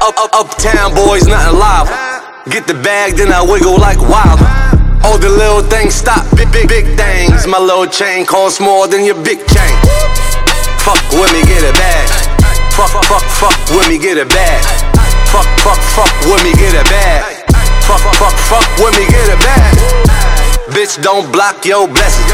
Up, 0.00 0.16
up, 0.16 0.32
uptown 0.32 0.94
boys, 0.94 1.26
nothing 1.26 1.58
live. 1.58 1.88
Get 2.48 2.66
the 2.66 2.74
bag, 2.74 3.16
then 3.16 3.32
I 3.32 3.40
wiggle 3.40 3.78
like 3.78 4.00
wild. 4.00 4.40
All 5.04 5.16
the 5.16 5.28
little 5.28 5.62
things 5.62 5.94
stop, 5.94 6.24
big, 6.36 6.52
big, 6.52 6.68
big 6.68 6.84
things. 6.96 7.46
My 7.46 7.58
little 7.58 7.86
chain 7.86 8.26
costs 8.26 8.60
more 8.60 8.88
than 8.88 9.04
your 9.04 9.16
big 9.24 9.40
chain. 9.48 9.76
Fuck 10.84 11.00
with 11.12 11.32
me, 11.32 11.44
get 11.44 11.64
a 11.64 11.72
bag. 11.72 12.08
Fuck, 12.72 12.92
fuck, 13.04 13.24
fuck 13.24 13.58
with 13.76 13.88
me, 13.88 13.98
get 13.98 14.16
a 14.16 14.26
bag. 14.26 14.64
Fuck, 15.28 15.46
fuck, 15.60 15.80
fuck 15.96 16.12
with 16.28 16.42
me, 16.44 16.52
get 16.54 16.74
a 16.74 16.84
bag. 16.88 17.44
Fuck, 17.84 18.00
fuck, 18.16 18.36
fuck 18.48 18.68
with 18.80 18.96
me, 18.98 19.06
get 19.08 19.28
a 19.32 19.36
bag. 19.36 20.39
Bitch, 20.70 21.02
don't 21.02 21.32
block 21.32 21.64
your 21.64 21.88
blessings. 21.88 22.30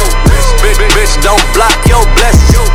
Bitch, 0.60 0.76
bitch, 0.76 0.90
bitch, 0.92 1.22
don't 1.22 1.42
block 1.54 1.86
your 1.88 2.04
blessings. 2.14 2.68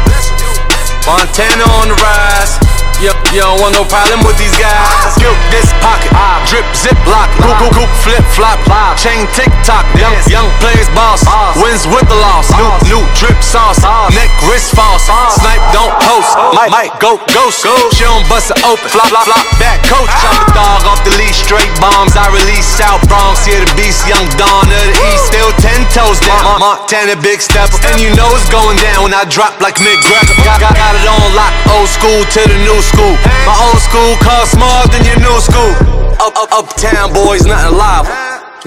Montana 1.06 1.64
on 1.78 1.90
the 1.90 1.96
rise. 2.02 2.71
You, 3.02 3.10
you 3.34 3.42
don't 3.42 3.58
want 3.58 3.74
no 3.74 3.82
problem 3.90 4.22
with 4.30 4.38
these 4.38 4.54
guys. 4.62 4.86
Skip 5.18 5.34
this 5.50 5.66
pocket, 5.82 6.14
drip 6.46 6.62
zip 6.78 6.94
lock, 7.10 7.34
goop 7.42 7.58
goop 7.58 7.74
goop 7.74 7.92
flip 8.06 8.22
flop, 8.38 8.62
chain 8.94 9.26
tick 9.34 9.50
tock. 9.66 9.90
Young 9.98 10.14
young 10.30 10.46
plays 10.62 10.86
boss, 10.94 11.26
wins 11.58 11.90
with 11.90 12.06
the 12.06 12.20
loss. 12.22 12.54
New 12.54 12.70
new 12.86 13.02
drip 13.18 13.42
sauce, 13.42 13.82
neck 14.14 14.30
wrist 14.46 14.78
false. 14.78 15.10
Snipe 15.34 15.66
don't 15.74 15.90
post, 16.06 16.30
might 16.54 16.70
might 16.70 16.94
go 17.02 17.18
ghost. 17.34 17.66
She 17.98 18.06
don't 18.06 18.22
bust 18.30 18.54
it 18.54 18.62
open, 18.62 18.86
flop 18.94 19.10
flop 19.10 19.26
flop 19.26 19.50
back 19.58 19.82
coach. 19.90 20.06
Chop 20.22 20.38
the 20.46 20.54
dog 20.54 20.86
off 20.86 21.02
the 21.02 21.18
leash, 21.18 21.42
straight 21.42 21.74
bombs. 21.82 22.14
I 22.14 22.30
release 22.30 22.70
South 22.70 23.02
Bronx, 23.10 23.42
here 23.50 23.66
the 23.66 23.74
beast, 23.74 24.06
young 24.06 24.30
Dawn 24.38 24.70
of 24.70 24.78
the 24.78 24.94
East. 25.10 25.26
Still 25.26 25.50
ten 25.58 25.90
toes 25.90 26.22
down, 26.22 26.62
Montana 26.62 27.18
big 27.18 27.42
step, 27.42 27.66
and 27.82 27.98
you 27.98 28.14
know 28.14 28.30
it's 28.38 28.46
going 28.54 28.78
down 28.78 29.10
when 29.10 29.14
I 29.18 29.26
drop 29.26 29.58
like 29.58 29.82
McGregor. 29.82 30.38
Got, 30.46 30.62
got, 30.62 30.78
got 30.78 30.94
it 30.94 31.10
on 31.10 31.34
lock, 31.34 31.50
old 31.74 31.90
school 31.90 32.22
to 32.38 32.42
the 32.46 32.62
new 32.62 32.78
school. 32.92 33.16
My 33.48 33.56
old 33.68 33.82
school 33.82 34.14
costs 34.20 34.56
more 34.60 34.84
than 34.92 35.02
your 35.08 35.20
new 35.24 35.38
school. 35.40 35.74
Up, 36.20 36.36
up, 36.38 36.52
uptown 36.52 37.14
boys, 37.14 37.46
nothing 37.46 37.78
live. 37.78 38.08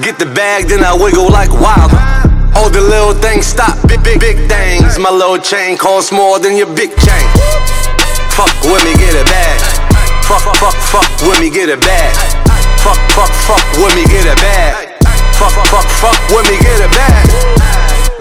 Get 0.03 0.19
the 0.19 0.27
bag, 0.27 0.67
then 0.67 0.83
I 0.83 0.93
wiggle 0.97 1.31
like 1.31 1.53
wild. 1.53 1.93
All 2.57 2.71
the 2.71 2.81
little 2.81 3.15
things 3.15 3.47
stop, 3.47 3.77
big, 3.87 4.03
big, 4.03 4.21
big 4.21 4.39
things. 4.49 4.99
My 4.99 5.11
little 5.11 5.39
chain 5.39 5.77
costs 5.77 6.11
more 6.13 6.39
than 6.39 6.57
your 6.57 6.71
big 6.75 6.91
chain. 6.99 7.27
Fuck 8.35 8.51
with 8.67 8.83
me, 8.83 8.95
get 8.99 9.15
a 9.15 9.25
bag. 9.27 9.59
Fuck, 10.27 10.43
fuck, 10.59 10.75
fuck 10.91 11.11
with 11.23 11.39
me, 11.41 11.51
get 11.51 11.69
a 11.69 11.79
bag. 11.79 12.15
Fuck, 12.83 12.99
fuck, 13.15 13.31
fuck 13.47 13.65
with 13.79 13.95
me, 13.95 14.05
get 14.07 14.27
a 14.27 14.37
bag. 14.41 14.91
Fuck, 15.39 15.55
fuck, 15.71 15.87
fuck 16.03 16.19
with 16.31 16.47
me, 16.51 16.57
get 16.59 16.81
a 16.83 16.89
bag. 16.91 17.27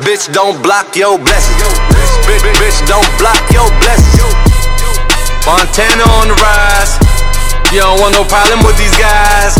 Bitch, 0.06 0.32
don't 0.34 0.62
block 0.62 0.96
your 0.96 1.18
blessings. 1.18 1.62
Bitch, 2.28 2.44
bitch, 2.62 2.80
don't 2.88 3.10
block 3.18 3.42
your 3.52 3.70
blessings. 3.80 4.53
Montana 5.46 6.04
on 6.20 6.28
the 6.32 6.36
rise. 6.48 6.94
You 7.74 7.82
don't 7.82 8.00
want 8.00 8.14
no 8.16 8.24
problem 8.24 8.60
with 8.66 8.78
these 8.78 8.96
guys. 8.98 9.54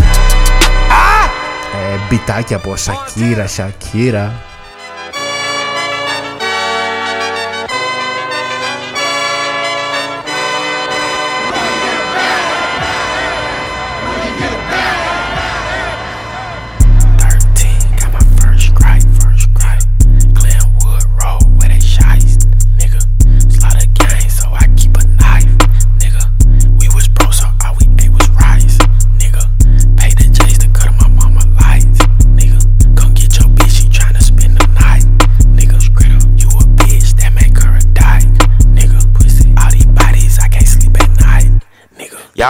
Ε, 1.72 1.98
μπιτάκι 2.08 2.54
από 2.54 2.76
Σακύρα, 2.76 3.46
Σακύρα. 3.46 4.32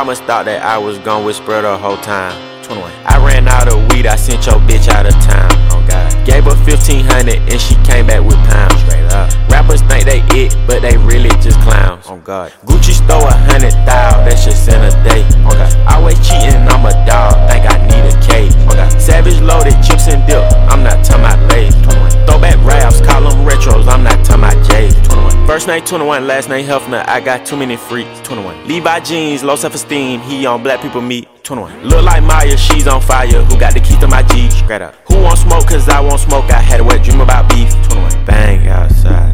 Y'all 0.05 0.15
thought 0.15 0.45
that 0.45 0.61
I 0.61 0.77
was 0.77 0.99
gonna 0.99 1.25
whisper 1.25 1.65
the 1.65 1.79
whole 1.81 1.97
time. 1.97 2.37
21. 2.61 2.93
I 3.09 3.17
ran 3.25 3.49
out 3.49 3.73
of 3.73 3.89
weed, 3.89 4.05
I 4.05 4.17
sent 4.17 4.45
your 4.45 4.61
bitch 4.69 4.87
out 4.87 5.09
of 5.09 5.17
town. 5.25 5.49
Oh 5.73 5.81
God. 5.89 6.13
Gave 6.29 6.45
her 6.45 6.53
1500 6.69 7.41
and 7.49 7.57
she 7.57 7.73
came 7.89 8.07
back 8.07 8.21
with 8.21 8.37
pounds. 8.45 8.77
Straight 8.85 9.09
up. 9.17 9.33
Rappers 9.49 9.81
think 9.89 10.05
they 10.05 10.21
it, 10.37 10.53
but 10.69 10.85
they 10.85 11.01
really 11.01 11.33
just 11.41 11.57
clowns. 11.65 12.05
Oh 12.05 12.21
God. 12.21 12.53
Gucci 12.69 12.93
stole 12.93 13.25
a 13.25 13.33
hundred 13.49 13.73
thou, 13.89 14.21
that's 14.29 14.45
just 14.45 14.69
in 14.69 14.77
a 14.77 14.93
day. 15.09 15.25
Oh 15.49 15.57
God. 15.57 15.73
Always 15.89 16.21
cheating, 16.21 16.61
I'm 16.69 16.85
a 16.85 16.93
dog, 17.09 17.41
think 17.49 17.65
I 17.65 17.81
need 17.89 18.05
a 18.05 18.15
cage. 18.21 18.53
Oh 18.69 18.77
God. 18.77 18.93
Savage 19.01 19.41
loaded, 19.41 19.73
chips 19.81 20.07
and 20.13 20.21
dip, 20.29 20.45
I'm 20.69 20.85
not 20.85 21.01
talking 21.01 21.25
about 21.25 21.41
Lay's. 21.49 21.73
21. 21.81 22.14
Throwback 22.27 22.59
raps, 22.65 23.01
call 23.01 23.29
them 23.29 23.47
retros, 23.47 23.87
I'm 23.89 24.03
not 24.03 24.25
talking 24.25 24.45
about 24.45 24.67
J's. 24.67 24.95
21. 25.09 25.47
First 25.47 25.67
name 25.67 25.85
21, 25.85 26.27
last 26.27 26.49
name 26.49 26.67
Hefner, 26.67 27.07
I 27.07 27.21
got 27.21 27.45
too 27.45 27.57
many 27.57 27.77
freaks. 27.77 28.21
21. 28.21 28.67
Levi 28.67 29.01
jeans, 29.01 29.45
low 29.45 29.57
self 29.57 29.75
esteem, 29.75 30.21
he 30.21 30.47
on 30.47 30.63
black 30.63 30.81
people 30.81 31.01
meat. 31.01 31.29
21. 31.45 31.85
Look 31.85 32.03
like 32.03 32.23
Maya, 32.23 32.57
she's 32.57 32.87
on 32.87 33.03
fire. 33.03 33.27
Who 33.27 33.59
got 33.59 33.75
the 33.75 33.81
key 33.81 33.99
to 34.01 34.09
my 34.09 34.23
G? 34.23 34.49
Straight 34.51 34.81
up. 34.81 34.95
Who 35.09 35.23
want 35.23 35.39
smoke? 35.39 35.67
Cause 35.69 35.89
I 35.89 36.01
want 36.01 36.21
smoke. 36.21 36.45
I 36.51 36.61
had 36.61 36.81
a 36.81 36.85
wet 36.85 37.05
dream 37.05 37.21
about 37.21 37.51
beef. 37.51 37.71
21. 37.91 38.25
Bang 38.25 38.67
outside, 38.69 39.33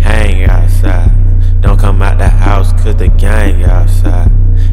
hang 0.00 0.44
outside. 0.44 1.10
Don't 1.60 1.78
come 1.78 2.00
out 2.00 2.16
the 2.16 2.28
house 2.28 2.72
cause 2.82 2.96
the 2.96 3.08
gang 3.08 3.62
outside. 3.64 4.30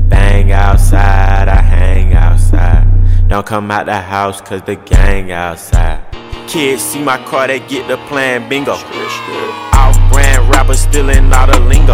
Bang 0.10 0.54
outside, 0.54 1.50
I 1.50 1.62
hang 1.62 2.14
outside. 2.14 2.88
Don't 3.28 3.46
come 3.46 3.70
out 3.70 3.88
the 3.88 4.00
house 4.00 4.40
cause 4.40 4.62
the 4.62 4.78
gang 4.78 5.34
outside. 5.34 6.07
Kids 6.48 6.82
see 6.82 7.04
my 7.04 7.18
car, 7.26 7.48
they 7.48 7.60
get 7.60 7.88
the 7.90 7.98
plan 8.08 8.48
bingo. 8.48 8.72
Off 8.72 10.12
brand 10.12 10.50
rappers 10.50 10.80
stealing 10.80 11.32
all 11.34 11.46
the 11.46 11.60
lingo. 11.60 11.94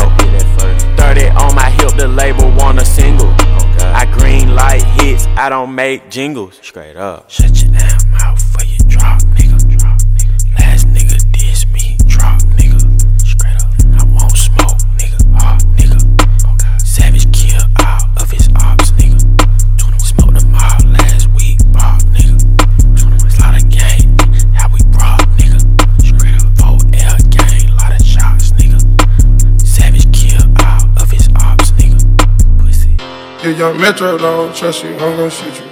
30 0.96 1.30
on 1.30 1.56
my 1.56 1.70
hip, 1.72 1.96
the 1.98 2.08
label 2.08 2.52
want 2.52 2.80
a 2.80 2.86
single. 2.86 3.34
I 3.80 4.06
green 4.14 4.54
light 4.54 4.84
hits, 4.84 5.26
I 5.36 5.50
don't 5.50 5.74
make 5.74 6.12
jingles. 6.12 6.60
Straight 6.62 6.96
up. 6.96 7.32
Shut 7.32 7.62
your 7.64 7.72
damn 7.72 8.12
mouth 8.12 8.43
Pussy. 33.44 33.52
If 33.52 33.60
young 33.60 33.80
Metro 33.80 34.18
don't 34.18 34.56
trust 34.56 34.84
you, 34.84 34.92
I'm 34.92 35.18
gonna 35.18 35.30
shoot 35.30 35.60
you. 35.60 35.66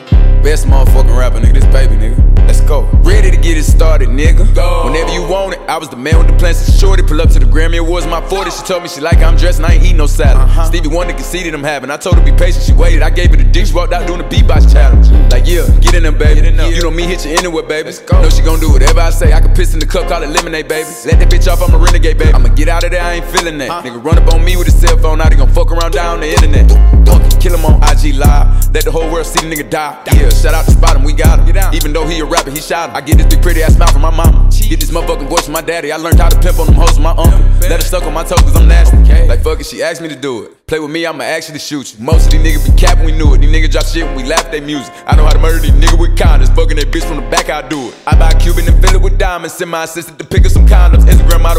Best 0.43 0.67
motherfucking 0.67 1.17
rapper, 1.17 1.39
nigga. 1.39 1.53
This 1.53 1.65
baby, 1.65 1.95
nigga. 1.95 2.17
Let's 2.47 2.61
go. 2.61 2.83
Ready 3.03 3.31
to 3.31 3.37
get 3.37 3.57
it 3.57 3.63
started, 3.63 4.09
nigga. 4.09 4.53
Go. 4.53 4.85
Whenever 4.85 5.11
you 5.13 5.21
want 5.21 5.53
it, 5.53 5.59
I 5.69 5.77
was 5.77 5.87
the 5.87 5.95
man 5.95 6.17
with 6.17 6.27
the 6.27 6.33
plans 6.33 6.65
to 6.65 6.71
shorty. 6.71 7.03
Pull 7.03 7.21
up 7.21 7.29
to 7.29 7.39
the 7.39 7.45
Grammy 7.45 7.79
Awards, 7.79 8.07
my 8.07 8.19
40. 8.27 8.51
She 8.51 8.63
told 8.63 8.83
me 8.83 8.89
she 8.89 8.99
like 8.99 9.19
how 9.19 9.29
I'm 9.29 9.37
dressed 9.37 9.59
and 9.59 9.67
I 9.67 9.75
ain't 9.75 9.85
eat 9.85 9.93
no 9.93 10.07
salad. 10.07 10.41
Uh-huh. 10.41 10.65
Stevie 10.65 10.89
Wonder 10.89 11.13
conceded 11.13 11.53
I'm 11.53 11.63
having. 11.63 11.91
I 11.91 11.97
told 11.97 12.15
her 12.17 12.25
be 12.25 12.31
patient, 12.31 12.65
she 12.65 12.73
waited. 12.73 13.03
I 13.03 13.09
gave 13.09 13.29
her 13.29 13.37
the 13.37 13.43
dick, 13.43 13.67
she 13.67 13.73
walked 13.73 13.93
out 13.93 14.05
doing 14.07 14.19
the 14.19 14.27
beatbox 14.27 14.73
challenge. 14.73 15.09
Like, 15.31 15.45
yeah, 15.45 15.69
get 15.79 15.93
in 15.93 16.03
there, 16.03 16.11
baby. 16.11 16.41
You 16.41 16.81
know 16.81 16.91
me, 16.91 17.03
hit 17.03 17.25
you 17.25 17.31
anywhere, 17.31 17.63
baby. 17.63 17.85
Let's 17.85 17.99
go. 17.99 18.21
Know 18.21 18.29
she 18.29 18.41
gon' 18.41 18.59
do 18.59 18.71
whatever 18.71 18.99
I 18.99 19.11
say. 19.11 19.31
I 19.31 19.39
can 19.39 19.53
piss 19.53 19.73
in 19.73 19.79
the 19.79 19.85
cup, 19.85 20.09
call 20.09 20.23
it 20.23 20.29
lemonade, 20.29 20.67
baby. 20.67 20.89
Let 21.05 21.19
that 21.19 21.29
bitch 21.29 21.47
off, 21.49 21.61
I'm 21.61 21.73
a 21.73 21.77
renegade, 21.77 22.17
baby. 22.17 22.33
I'ma 22.33 22.49
get 22.49 22.67
out 22.67 22.83
of 22.83 22.91
there, 22.91 23.03
I 23.03 23.13
ain't 23.13 23.25
feeling 23.27 23.59
that. 23.59 23.85
Nigga 23.85 24.03
run 24.03 24.17
up 24.17 24.33
on 24.33 24.43
me 24.43 24.57
with 24.57 24.67
a 24.67 24.71
cell 24.71 24.97
phone, 24.97 25.19
now 25.19 25.29
they 25.29 25.35
gon' 25.37 25.53
fuck 25.53 25.71
around 25.71 25.91
down 25.91 26.19
the 26.19 26.29
internet. 26.29 26.67
Kill 27.41 27.57
him 27.57 27.65
on 27.65 27.81
IG 27.81 28.13
Live. 28.15 28.71
Let 28.71 28.85
the 28.85 28.91
whole 28.91 29.11
world 29.11 29.25
see 29.25 29.41
the 29.41 29.53
nigga 29.53 29.67
die. 29.67 29.97
Yeah, 30.13 30.29
shout 30.29 30.53
out 30.53 30.65
to 30.65 30.71
Spot 30.71 30.95
him, 30.95 31.03
we 31.03 31.13
got 31.13 31.39
him. 31.39 31.73
Even 31.73 31.91
though 31.91 32.07
he 32.07 32.19
a 32.19 32.25
rapper, 32.25 32.51
he 32.51 32.61
shot 32.61 32.89
him. 32.89 32.95
I 32.95 33.01
get 33.01 33.17
this 33.17 33.27
big 33.27 33.41
pretty 33.41 33.63
ass 33.63 33.77
mouth 33.77 33.91
from 33.91 34.03
my 34.03 34.11
mama. 34.11 34.49
Get 34.71 34.79
this 34.79 34.89
motherfucking 34.89 35.27
voice 35.27 35.43
from 35.43 35.51
my 35.51 35.61
daddy. 35.61 35.91
I 35.91 35.97
learned 35.97 36.17
how 36.17 36.29
to 36.29 36.39
pimp 36.39 36.57
on 36.57 36.67
them 36.67 36.75
hoes 36.75 36.93
from 36.93 37.03
my 37.03 37.09
uncle. 37.09 37.39
Let 37.67 37.81
her 37.81 37.81
suck 37.81 38.03
on 38.03 38.13
my 38.13 38.23
toes 38.23 38.39
cause 38.39 38.55
I'm 38.55 38.69
nasty. 38.69 38.95
Like 39.27 39.41
fuck 39.41 39.59
it, 39.59 39.65
she 39.65 39.83
asked 39.83 40.01
me 40.01 40.07
to 40.07 40.15
do 40.15 40.43
it. 40.43 40.65
Play 40.65 40.79
with 40.79 40.89
me, 40.89 41.05
I'ma 41.05 41.25
actually 41.25 41.59
shoot 41.59 41.91
you. 41.91 41.99
Most 42.01 42.27
of 42.27 42.31
these 42.31 42.39
niggas 42.39 42.71
be 42.71 42.79
capping, 42.79 43.03
we 43.03 43.11
knew 43.11 43.33
it. 43.33 43.39
These 43.39 43.51
niggas 43.51 43.71
drop 43.71 43.85
shit 43.85 44.05
when 44.05 44.15
we 44.15 44.23
laugh 44.23 44.45
at 44.45 44.53
their 44.53 44.61
music. 44.61 44.93
I 45.05 45.17
know 45.17 45.25
how 45.25 45.33
to 45.33 45.39
murder 45.39 45.59
these 45.59 45.71
niggas 45.71 45.99
with 45.99 46.17
kindness. 46.17 46.47
Fucking 46.51 46.77
that 46.77 46.87
bitch 46.87 47.03
from 47.03 47.17
the 47.17 47.29
back, 47.29 47.49
I 47.49 47.67
do 47.67 47.89
it. 47.89 47.95
I 48.07 48.15
buy 48.15 48.31
a 48.31 48.39
Cuban 48.39 48.65
and 48.65 48.79
fill 48.79 48.95
it 48.95 49.01
with 49.01 49.17
diamonds. 49.17 49.55
Send 49.55 49.69
my 49.69 49.83
assistant 49.83 50.19
to 50.19 50.23
pick 50.23 50.45
up 50.45 50.51
some 50.53 50.65
condoms. 50.65 51.03
Instagram 51.03 51.41
model 51.41 51.50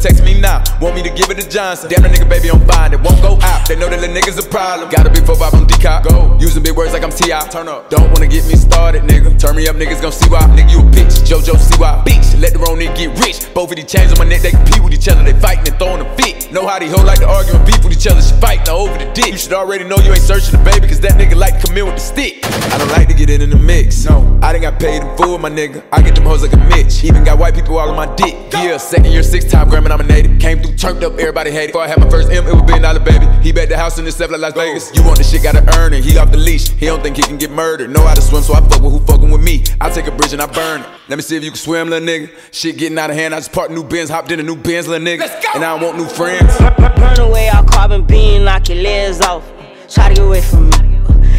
text 0.00 0.24
me 0.24 0.38
now. 0.40 0.62
Want 0.80 0.94
me 0.94 1.02
to 1.02 1.10
give 1.10 1.30
it 1.30 1.38
to 1.40 1.48
Johnson. 1.48 1.90
Damn, 1.90 2.02
the 2.02 2.08
nigga 2.08 2.28
baby 2.28 2.50
on 2.50 2.60
fire, 2.66 2.92
it 2.92 3.00
won't 3.00 3.20
go 3.22 3.38
out. 3.42 3.68
They 3.68 3.76
know 3.76 3.88
that 3.88 4.00
the 4.00 4.08
niggas 4.08 4.38
a 4.38 4.48
problem. 4.48 4.90
Got 4.90 5.06
a 5.06 5.10
big 5.10 5.24
four 5.24 5.36
five 5.36 5.54
on 5.54 5.66
decop. 5.66 6.04
Go. 6.04 6.36
Using 6.40 6.62
big 6.62 6.76
words 6.76 6.92
like 6.92 7.02
I'm 7.02 7.10
T.I. 7.10 7.48
Turn 7.48 7.68
up. 7.68 7.90
Don't 7.90 8.10
wanna 8.12 8.26
get 8.26 8.46
me 8.46 8.56
started, 8.56 9.02
nigga. 9.02 9.38
Turn 9.38 9.56
me 9.56 9.68
up, 9.68 9.76
niggas 9.76 10.00
gon' 10.00 10.12
see 10.12 10.28
why. 10.28 10.42
Nigga, 10.54 10.70
you 10.70 10.80
a 10.80 10.90
bitch. 10.90 11.24
JoJo, 11.26 11.56
see 11.58 11.78
why. 11.80 12.02
Bitch. 12.06 12.38
Let 12.40 12.52
the 12.52 12.58
wrong 12.58 12.76
nigga 12.76 12.96
get 12.96 13.10
rich. 13.20 13.52
Both 13.54 13.70
of 13.70 13.76
these 13.76 13.90
chains 13.90 14.12
on 14.12 14.18
my 14.18 14.28
neck, 14.28 14.42
they 14.42 14.50
compete 14.50 14.82
with 14.82 14.92
each 14.92 15.08
other. 15.08 15.24
They 15.24 15.38
fighting 15.38 15.68
and 15.68 15.78
throwing 15.78 16.04
a 16.04 16.08
fit. 16.16 16.52
Know 16.52 16.66
how 16.66 16.78
these 16.78 16.92
hoes 16.92 17.04
like 17.04 17.20
to 17.20 17.28
argue 17.28 17.54
and 17.54 17.66
beef 17.66 17.82
with 17.82 17.92
each 17.92 18.06
other. 18.06 18.20
She 18.20 18.34
fighting 18.40 18.68
over 18.68 18.96
the 18.98 19.10
dick. 19.12 19.32
You 19.32 19.38
should 19.38 19.52
already 19.52 19.84
know 19.84 19.96
you 19.98 20.12
ain't 20.12 20.20
searching 20.20 20.52
the 20.52 20.62
baby, 20.64 20.86
cause 20.86 21.00
that 21.00 21.12
nigga 21.12 21.34
like 21.34 21.60
to 21.60 21.66
come 21.66 21.76
in 21.76 21.86
with 21.86 21.96
the 21.96 22.00
stick. 22.00 22.44
I 22.72 22.78
don't 22.78 22.88
like 22.90 23.08
to 23.08 23.14
get 23.14 23.30
in 23.30 23.40
in 23.40 23.50
the 23.50 23.56
mix. 23.56 24.04
No. 24.04 24.38
I 24.42 24.52
done 24.52 24.62
got 24.62 24.78
paid 24.78 25.02
in 25.02 25.16
full, 25.16 25.38
my 25.38 25.50
nigga. 25.50 25.82
I 25.92 26.02
get 26.02 26.14
them 26.14 26.24
hoes 26.24 26.42
like 26.42 26.52
a 26.52 26.56
Mitch. 26.68 27.02
Even 27.04 27.24
got 27.24 27.38
white 27.38 27.54
people 27.54 27.78
all 27.78 27.88
on 27.88 27.96
my 27.96 28.12
dick. 28.14 28.34
Yeah, 28.52 28.76
second 28.76 29.12
year, 29.12 29.22
six 29.22 29.44
time 29.44 29.68
Grammy 29.86 30.08
native. 30.08 30.38
Came 30.40 30.60
through, 30.60 30.76
turned 30.76 31.04
up, 31.04 31.12
everybody 31.12 31.50
hated. 31.50 31.68
Before 31.68 31.82
I 31.82 31.88
had 31.88 32.00
my 32.00 32.10
first 32.10 32.30
M, 32.30 32.46
it 32.46 32.52
was 32.52 32.62
billion 32.62 32.82
dollar 32.82 33.00
baby. 33.00 33.26
He 33.42 33.52
bet 33.52 33.68
the 33.68 33.76
house 33.76 33.98
in 33.98 34.04
himself 34.04 34.30
like 34.30 34.40
Las 34.40 34.54
Vegas. 34.54 34.94
You 34.94 35.02
want 35.04 35.18
the 35.18 35.24
shit, 35.24 35.42
gotta 35.42 35.62
earn 35.78 35.94
it. 35.94 36.04
He 36.04 36.16
off 36.18 36.30
the 36.30 36.36
leash. 36.36 36.70
He 36.70 36.86
don't 36.86 37.02
think 37.02 37.16
he 37.16 37.22
can 37.22 37.38
get 37.38 37.50
murdered. 37.50 37.90
Know 37.90 38.04
how 38.04 38.14
to 38.14 38.20
swim, 38.20 38.42
so 38.42 38.54
I 38.54 38.60
fuck 38.60 38.82
with 38.82 38.92
who 38.92 39.00
fucking 39.00 39.30
with 39.30 39.42
me. 39.42 39.62
I 39.80 39.90
take 39.90 40.06
a 40.06 40.12
bridge 40.12 40.32
and 40.32 40.42
I 40.42 40.46
burn 40.46 40.80
it. 40.80 40.86
Let 41.08 41.16
me 41.16 41.22
see 41.22 41.36
if 41.36 41.44
you 41.44 41.50
can 41.50 41.58
swim, 41.58 41.88
little 41.88 42.06
nigga. 42.06 42.30
Shit 42.52 42.78
getting 42.78 42.98
out 42.98 43.10
of 43.10 43.16
hand. 43.16 43.34
I 43.34 43.38
just 43.38 43.52
parked 43.52 43.70
new 43.70 43.84
Benz, 43.84 44.10
hopped 44.10 44.32
in 44.32 44.40
a 44.40 44.42
new 44.42 44.56
Benz, 44.56 44.88
little 44.88 45.06
nigga. 45.06 45.22
And 45.54 45.64
I 45.64 45.78
don't 45.78 45.82
want 45.82 45.98
new 45.98 46.08
friends. 46.08 46.56
Burn 46.58 47.20
away 47.20 47.48
our 47.48 47.64
carbon 47.64 48.04
beam, 48.04 48.44
knock 48.44 48.68
your 48.68 48.78
legs 48.78 49.20
off. 49.20 49.44
try 49.88 50.08
to 50.08 50.14
get 50.14 50.24
away 50.24 50.40
from 50.40 50.70
me. 50.70 50.76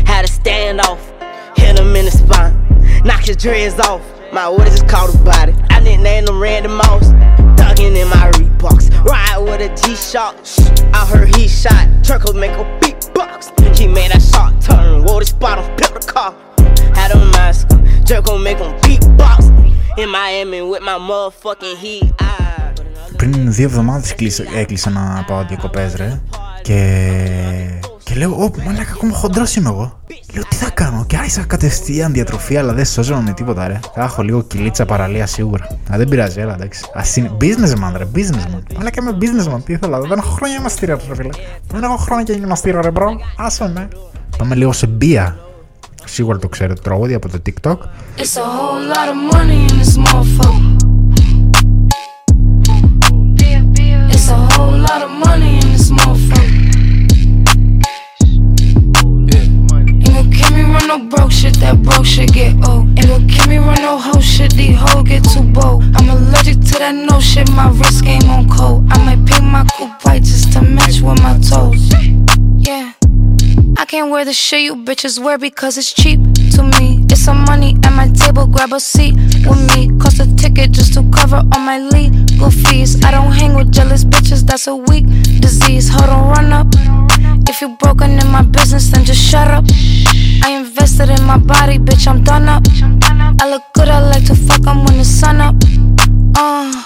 Had 0.06 0.26
to 0.26 0.32
stand 0.32 0.80
off, 0.82 1.12
hit 1.58 1.78
him 1.78 1.96
in 1.96 2.06
the 2.06 2.12
spine, 2.12 3.04
knock 3.04 3.26
his 3.26 3.36
dreads 3.36 3.80
off. 3.80 4.02
My 4.32 4.48
what 4.48 4.68
is 4.68 4.80
just 4.80 4.90
caught 4.90 5.14
a 5.14 5.18
body. 5.20 5.54
I 5.70 5.82
didn't 5.82 6.04
name 6.04 6.26
them 6.26 6.42
Randy 6.42 6.70
Moss. 6.70 7.47
Thuggin' 7.77 7.97
in 8.03 8.09
my 8.09 8.31
Reeboks. 8.37 8.87
Ride 9.05 9.41
with 9.47 9.61
a 9.69 9.71
G-Shock. 9.81 10.35
I 10.99 11.03
heard 11.11 11.29
he 11.35 11.49
shot. 11.49 11.85
Turkle 12.05 12.35
make 12.35 12.53
a 12.53 12.65
beatbox. 12.81 13.39
He 13.77 13.87
made 13.87 14.11
that 14.13 14.23
shot 14.23 14.53
turn. 14.61 15.05
Wore 15.05 15.21
the 15.21 15.27
spot 15.27 15.59
on 15.59 15.69
pimp 15.79 15.95
the 16.01 16.13
car. 16.13 16.35
Had 16.99 17.11
a 17.13 17.19
mask. 17.37 17.69
Jerk 18.05 18.25
gon' 18.27 18.43
make 18.43 18.59
him 18.59 18.73
beatbox. 18.83 19.39
In 20.01 20.09
Miami 20.11 20.61
with 20.63 20.83
my 20.83 20.99
motherfucking 21.09 21.77
heat. 21.77 22.13
I... 22.21 22.33
Πριν 23.17 23.53
δύο 23.53 23.65
εβδομάδες 23.65 24.15
κλείσε, 24.15 24.49
έκλεισα 24.55 24.91
να 24.91 25.25
πάω 25.27 25.45
διακοπές 25.49 25.95
ρε 25.95 26.21
και, 26.63 26.81
και 28.08 28.16
λέω 28.16 28.32
«Ω, 28.32 28.52
μαλάκα 28.66 28.92
ακόμα 28.92 29.14
χοντρός 29.14 29.56
είμαι 29.56 29.70
εγώ». 29.70 30.00
Λέω 30.34 30.44
«Τι 30.50 30.56
θα 30.56 30.70
κάνω» 30.70 31.06
και 31.08 31.18
άρχισα 31.18 31.44
κατευθείαν 31.44 32.14
διατροφή 32.14 32.58
αλλά 32.58 32.74
δεν 32.74 32.86
σώζομαι 32.86 33.22
με 33.22 33.32
τίποτα 33.32 33.68
ρε. 33.68 33.80
Θα 33.94 34.04
έχω 34.04 34.22
λίγο 34.22 34.42
κυλίτσα 34.44 34.86
παραλία 34.86 35.26
σίγουρα. 35.26 35.64
Α, 35.94 35.98
δεν 35.98 36.08
πειράζει, 36.08 36.40
έλα 36.40 36.54
εντάξει. 36.54 36.86
Ας 36.94 37.16
είναι 37.16 37.32
businessman 37.42 37.94
ρε, 37.96 38.08
businessman. 38.16 38.62
Μαλάκα 38.78 39.02
είμαι 39.02 39.18
businessman, 39.22 39.64
τι 39.66 39.74
ήθελα, 39.74 40.00
δεν 40.00 40.18
έχω 40.18 40.30
χρόνια 40.30 40.56
για 40.56 40.62
μαστήρα 40.62 40.98
ρε 41.08 41.16
φίλε. 41.16 41.30
Δεν 41.68 41.84
έχω 41.84 41.98
χρόνια 41.98 42.24
για 42.24 42.36
γυμναστήρα 42.36 42.82
ρε 42.82 42.92
μπρο, 42.92 43.20
άσε 43.38 43.72
με. 43.74 43.88
Πάμε 44.38 44.56
λίγο 44.56 44.72
σε 44.72 44.88
μπία. 44.88 45.38
Σίγουρα 46.06 46.38
το 46.38 46.48
ξέρετε 46.48 46.74
το 46.74 46.82
τραγούδι 46.82 47.14
από 47.14 47.30
το 47.30 47.42
TikTok. 47.46 47.78
It's 48.18 48.38
a 48.38 48.46
whole 48.56 48.84
lot 48.94 49.08
of 49.14 49.18
money 49.34 49.60
in 49.70 49.78
this 49.80 49.98
motherfucker. 50.06 50.76
It's 54.14 54.30
a 54.30 54.38
whole 54.52 54.78
lot 54.88 55.02
of 55.08 55.12
money 55.26 55.57
shit, 67.22 67.50
my 67.52 67.70
wrist 67.70 68.04
game 68.04 68.30
on 68.30 68.50
cold. 68.50 68.86
I 68.92 68.98
might 69.06 69.26
paint 69.26 69.46
my 69.46 69.66
coupe 69.76 70.04
white 70.04 70.24
just 70.24 70.54
to 70.54 70.62
match 70.62 71.02
with 71.02 71.22
my 71.22 71.38
toes. 71.40 71.92
Yeah. 72.58 72.94
I 73.78 73.86
can't 73.86 74.10
wear 74.10 74.26
the 74.26 74.34
shit 74.34 74.62
you 74.62 74.76
bitches 74.76 75.20
wear 75.20 75.38
because 75.38 75.78
it's 75.78 75.94
cheap 75.94 76.20
to 76.56 76.64
me. 76.64 77.06
It's 77.10 77.22
some 77.22 77.44
money 77.46 77.78
at 77.84 77.94
my 77.94 78.10
table, 78.10 78.48
grab 78.48 78.74
a 78.74 78.80
seat 78.80 79.16
with 79.46 79.62
me. 79.76 79.90
Cost 80.00 80.20
a 80.20 80.36
ticket 80.36 80.72
just 80.72 80.94
to 80.96 81.08
cover 81.12 81.44
all 81.54 81.60
my 81.60 81.80
legal 81.80 82.50
fees. 82.50 83.04
I 83.04 83.12
don't 83.12 83.32
hang 83.32 83.56
with 83.56 83.72
jealous 83.72 84.04
bitches, 84.04 84.44
that's 84.44 84.68
a 84.68 84.76
weak 84.76 85.06
disease. 85.40 85.90
Hold 85.90 86.10
on, 86.10 86.30
run 86.30 86.52
up. 86.52 86.68
If 87.48 87.62
you're 87.62 87.78
broken 87.78 88.12
in 88.12 88.28
my 88.32 88.42
business, 88.42 88.90
then 88.90 89.06
just 89.06 89.22
shut 89.24 89.48
up. 89.50 89.66
I 90.44 90.58
invested 90.60 91.10
in 91.10 91.24
my 91.26 91.38
body, 91.38 91.78
bitch, 91.78 92.08
I'm 92.08 92.24
done 92.24 92.50
up. 92.50 92.64
I 93.42 93.50
look 93.50 93.64
good, 93.74 93.88
I 93.90 94.00
like 94.00 94.26
to 94.26 94.36
fuck 94.36 94.66
'em 94.68 94.84
when 94.86 94.98
the 94.98 95.06
sun 95.06 95.40
up. 95.40 95.56
Uh, 96.36 96.84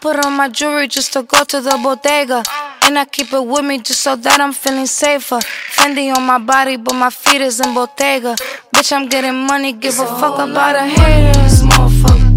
put 0.00 0.24
on 0.24 0.36
my 0.36 0.48
jewelry 0.48 0.88
just 0.88 1.12
to 1.14 1.22
go 1.22 1.44
to 1.44 1.60
the 1.60 1.78
bodega. 1.82 2.42
And 2.84 2.98
I 2.98 3.04
keep 3.04 3.32
it 3.32 3.44
with 3.44 3.64
me 3.64 3.78
just 3.78 4.00
so 4.00 4.16
that 4.16 4.40
I'm 4.40 4.52
feeling 4.52 4.86
safer. 4.86 5.38
Fendi 5.38 6.14
on 6.14 6.22
my 6.22 6.38
body, 6.38 6.76
but 6.76 6.94
my 6.94 7.10
feet 7.10 7.40
is 7.40 7.60
in 7.60 7.74
Bottega. 7.74 8.36
Bitch, 8.72 8.92
I'm 8.92 9.08
getting 9.08 9.46
money, 9.46 9.72
give 9.72 9.98
a 9.98 10.06
fuck 10.06 10.38
about 10.38 10.76
a 10.76 10.86
hater. 10.86 11.32
This 11.42 11.62
motherfucker. 11.62 12.32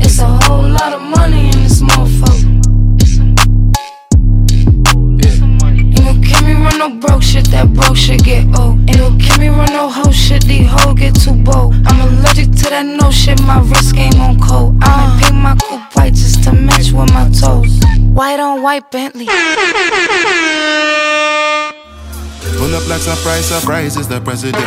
It's 0.00 0.18
a 0.18 0.26
whole 0.44 0.68
lot 0.68 0.92
of 0.92 1.02
money 1.02 1.50
in 1.50 1.62
this 1.62 1.82
motherfucker. 1.82 2.48
Ain't 5.94 6.04
gon' 6.04 6.22
keep 6.22 6.44
me 6.46 6.54
run 6.54 6.78
no 6.78 6.88
broke 6.98 7.22
shit, 7.22 7.46
that 7.50 7.72
broke 7.74 7.96
shit 7.96 8.22
get 8.24 8.46
old. 8.58 8.78
Ain't 8.88 8.98
gon' 8.98 9.18
keep 9.18 9.38
me 9.38 9.48
run 9.48 9.72
no 9.72 9.88
hoe 9.90 10.10
shit, 10.10 10.44
these 10.44 10.68
hoes 10.70 10.94
get 10.94 11.14
too 11.14 11.34
bold. 11.34 11.74
I'm 11.86 12.00
allergic 12.00 12.50
to 12.50 12.70
that 12.70 12.86
no 12.86 13.10
shit, 13.10 13.40
my 13.42 13.60
wrist 13.60 13.94
game 13.94 14.11
cold. 14.52 14.76
I 14.82 14.86
might 14.96 15.20
paint 15.20 15.36
my 15.36 15.56
coupe 15.56 15.96
white 15.96 16.14
just 16.14 16.44
to 16.44 16.52
match 16.52 16.92
with 16.92 17.12
my 17.12 17.28
toes. 17.30 17.80
White 18.18 18.40
on 18.40 18.62
white 18.62 18.90
Bentley. 18.90 19.26
Pull 22.62 22.76
up 22.76 22.86
like 22.86 23.00
surprise, 23.00 23.46
surprise 23.46 23.96
is 23.96 24.06
the 24.06 24.20
president. 24.20 24.62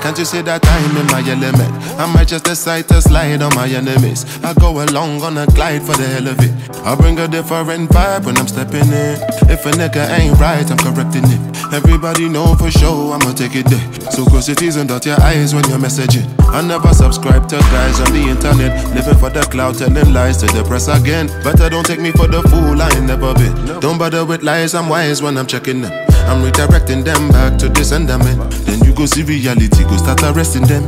Can't 0.00 0.16
you 0.16 0.24
see 0.24 0.40
that 0.40 0.64
I'm 0.64 0.96
in 0.96 1.04
my 1.12 1.20
element? 1.20 1.68
I 2.00 2.08
might 2.08 2.28
just 2.28 2.46
decide 2.46 2.88
to 2.88 3.02
slide 3.02 3.42
on 3.42 3.54
my 3.54 3.68
enemies. 3.68 4.24
I 4.42 4.54
go 4.54 4.82
along 4.82 5.20
on 5.20 5.36
a 5.36 5.44
glide 5.52 5.82
for 5.82 5.92
the 5.92 6.08
hell 6.08 6.28
of 6.28 6.40
it. 6.40 6.48
I 6.80 6.96
bring 6.96 7.20
a 7.20 7.28
different 7.28 7.90
vibe 7.90 8.24
when 8.24 8.38
I'm 8.38 8.48
stepping 8.48 8.88
in. 8.88 9.20
If 9.52 9.66
a 9.66 9.70
nigga 9.76 10.08
ain't 10.16 10.40
right, 10.40 10.64
I'm 10.64 10.78
correcting 10.78 11.28
it. 11.28 11.40
Everybody 11.74 12.26
know 12.26 12.56
for 12.56 12.70
sure 12.70 13.12
I'ma 13.12 13.34
take 13.34 13.54
it 13.54 13.66
there. 13.68 13.84
So 14.12 14.24
close 14.24 14.48
it 14.48 14.62
is 14.62 14.76
and 14.76 14.88
dot 14.88 15.04
your 15.04 15.20
eyes 15.20 15.54
when 15.54 15.68
you're 15.68 15.78
messaging. 15.78 16.24
I 16.48 16.62
never 16.62 16.94
subscribe 16.94 17.50
to 17.50 17.58
guys 17.68 18.00
on 18.00 18.14
the 18.16 18.32
internet. 18.32 18.96
Living 18.96 19.20
for 19.20 19.28
the 19.28 19.42
cloud, 19.42 19.76
telling 19.76 20.14
lies 20.14 20.38
to 20.38 20.46
the 20.46 20.64
press 20.64 20.88
again. 20.88 21.26
Better 21.44 21.68
don't 21.68 21.84
take 21.84 22.00
me 22.00 22.12
for 22.12 22.28
the 22.28 22.40
fool, 22.48 22.80
I 22.80 22.88
ain't 22.96 23.04
never 23.04 23.34
been. 23.34 23.78
Don't 23.78 23.98
bother 23.98 24.24
with 24.24 24.42
lies, 24.42 24.74
I'm 24.74 24.88
wise 24.88 25.20
when 25.20 25.36
I'm 25.36 25.46
checking 25.46 25.82
them. 25.82 26.09
I'm 26.28 26.42
redirecting 26.42 27.04
them 27.04 27.28
back 27.30 27.58
to 27.60 27.68
the 27.68 27.84
sentiment. 27.84 28.50
Then 28.66 28.82
you 28.84 28.92
go 28.94 29.06
see 29.06 29.22
reality, 29.22 29.84
go 29.84 29.96
start 29.96 30.22
arresting 30.22 30.66
them. 30.66 30.84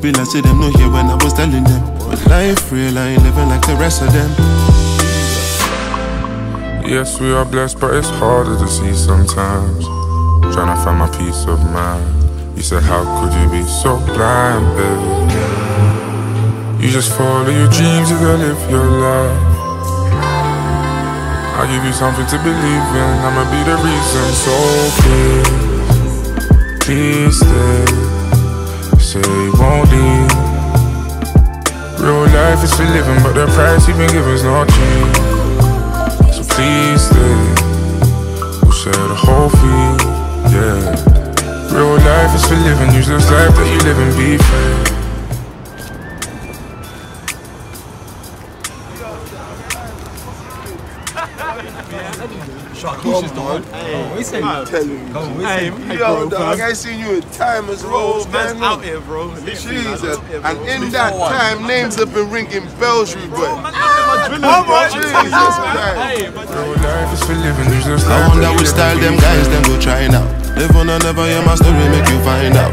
Realize 0.00 0.32
say 0.32 0.40
them 0.40 0.60
no 0.60 0.70
hear 0.70 0.88
when 0.90 1.06
I 1.06 1.14
was 1.22 1.34
telling 1.34 1.64
them. 1.64 1.82
But 2.08 2.24
life 2.26 2.72
real, 2.72 2.98
I 2.98 3.08
ain't 3.08 3.22
living 3.22 3.48
like 3.48 3.66
the 3.66 3.76
rest 3.76 4.02
of 4.02 4.12
them. 4.12 4.30
Yes, 6.88 7.20
we 7.20 7.32
are 7.32 7.44
blessed, 7.44 7.78
but 7.78 7.94
it's 7.94 8.08
harder 8.08 8.58
to 8.58 8.66
see 8.66 8.94
sometimes. 8.94 9.84
Trying 10.54 10.74
to 10.74 10.82
find 10.82 10.98
my 10.98 11.08
peace 11.16 11.44
of 11.46 11.60
mind. 11.70 12.56
You 12.56 12.62
said, 12.62 12.82
How 12.82 13.04
could 13.20 13.32
you 13.38 13.48
be 13.50 13.62
so 13.68 13.98
blind, 13.98 14.66
baby? 14.76 15.20
You 16.84 16.90
just 16.90 17.16
follow 17.16 17.48
your 17.50 17.68
dreams, 17.70 18.10
you 18.10 18.16
gotta 18.16 18.38
live 18.38 18.70
your 18.70 18.84
life. 18.84 19.49
I'll 21.60 21.68
give 21.68 21.84
you 21.84 21.92
something 21.92 22.24
to 22.24 22.38
believe 22.38 22.56
in. 22.56 23.20
I'ma 23.20 23.44
be 23.52 23.60
the 23.68 23.76
reason. 23.84 24.32
So 24.32 24.56
please, 25.04 25.44
please 26.80 27.36
stay. 27.36 27.84
Say 28.96 29.20
you 29.20 29.52
won't 29.60 29.84
leave. 29.92 30.32
Real 32.00 32.24
life 32.32 32.64
is 32.64 32.72
for 32.72 32.84
living, 32.84 33.22
but 33.22 33.34
the 33.34 33.44
price 33.52 33.86
you've 33.86 33.98
been 33.98 34.08
given 34.08 34.32
is 34.32 34.42
not 34.42 34.68
cheap. 34.72 35.14
So 36.32 36.42
please 36.48 37.04
stay. 37.04 37.36
We'll 38.62 38.72
share 38.72 39.08
the 39.12 39.20
whole 39.20 39.50
fee. 39.50 40.00
Yeah. 40.56 40.96
Real 41.76 42.00
life 42.00 42.34
is 42.36 42.46
for 42.48 42.56
living. 42.56 42.94
Use 42.94 43.08
this 43.08 43.30
life 43.30 43.54
that 43.54 43.66
you 43.70 43.78
live 43.84 43.98
and 43.98 44.16
be 44.16 44.38
free. 44.38 44.89
Keisha's 52.80 53.32
the 53.32 53.40
one. 53.40 53.62
Hey, 53.64 54.42
I'm 54.42 54.66
telling 54.66 54.90
you. 54.90 54.98
Hey, 55.44 55.98
yo, 55.98 56.28
dog, 56.28 56.60
I 56.60 56.72
seen 56.72 56.98
you 56.98 57.16
in 57.16 57.22
time 57.32 57.68
as 57.68 57.84
Rose, 57.84 58.26
man. 58.28 58.62
out 58.62 58.82
here, 58.82 59.00
bro. 59.00 59.34
Jesus. 59.44 60.18
And 60.32 60.58
in 60.68 60.90
that 60.92 61.12
time, 61.12 61.66
names 61.66 61.96
have 61.96 62.12
been 62.14 62.30
ringing 62.30 62.64
bells, 62.78 63.14
you 63.14 63.28
boy. 63.28 63.36
Is. 63.36 65.30
Use 67.70 67.84
this 67.86 68.04
I 68.06 68.28
wonder 68.28 68.50
you 68.50 68.56
which 68.56 68.68
style 68.68 68.98
them 68.98 69.16
guys 69.16 69.48
them 69.48 69.62
go 69.64 69.80
try 69.80 70.06
now. 70.08 70.24
Live 70.56 70.74
on 70.76 70.88
and 70.88 71.02
never 71.04 71.24
hear 71.26 71.44
my 71.44 71.54
story, 71.54 71.88
make 71.88 72.08
you 72.08 72.18
find 72.24 72.56
out. 72.56 72.72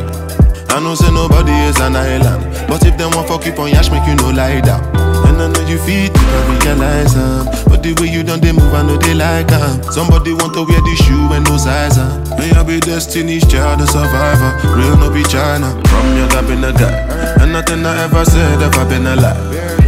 I 0.71 0.79
know 0.79 0.95
say 0.95 1.11
nobody 1.11 1.51
is 1.51 1.79
an 1.79 1.95
island, 1.95 2.67
but 2.67 2.85
if 2.85 2.97
them 2.97 3.11
want 3.11 3.27
fuck 3.27 3.43
keep 3.43 3.59
on 3.59 3.69
yash, 3.69 3.89
make 3.91 4.07
you 4.07 4.15
no 4.15 4.29
lie 4.31 4.61
down. 4.61 5.06
And 5.37 5.55
I 5.55 5.61
know 5.61 5.69
you 5.69 5.77
feel 5.77 6.09
I 6.09 6.65
realize 6.65 7.15
um, 7.15 7.45
but 7.69 7.83
the 7.83 7.93
way 8.01 8.09
you 8.09 8.23
done 8.23 8.39
they 8.41 8.51
move, 8.51 8.73
I 8.73 8.81
know 8.81 8.97
they 8.97 9.13
like 9.13 9.51
um. 9.51 9.83
Somebody 9.93 10.33
want 10.33 10.55
to 10.55 10.65
wear 10.65 10.81
the 10.81 10.95
shoe 11.05 11.29
and 11.31 11.45
no 11.45 11.57
size 11.57 11.99
um. 11.99 12.23
May 12.39 12.49
I 12.57 12.63
be 12.63 12.79
destiny's 12.79 13.45
child, 13.45 13.81
a 13.81 13.85
survivor. 13.85 14.57
Real 14.73 14.97
no 14.97 15.13
be 15.13 15.21
China. 15.29 15.69
From 15.85 16.17
young 16.17 16.31
I've 16.31 16.47
been 16.47 16.63
a 16.63 16.73
guy, 16.73 17.05
and 17.39 17.53
nothing 17.53 17.85
I 17.85 18.05
ever 18.05 18.25
said 18.25 18.63
ever 18.63 18.89
been 18.89 19.05
a 19.05 19.15
lie. 19.15 19.86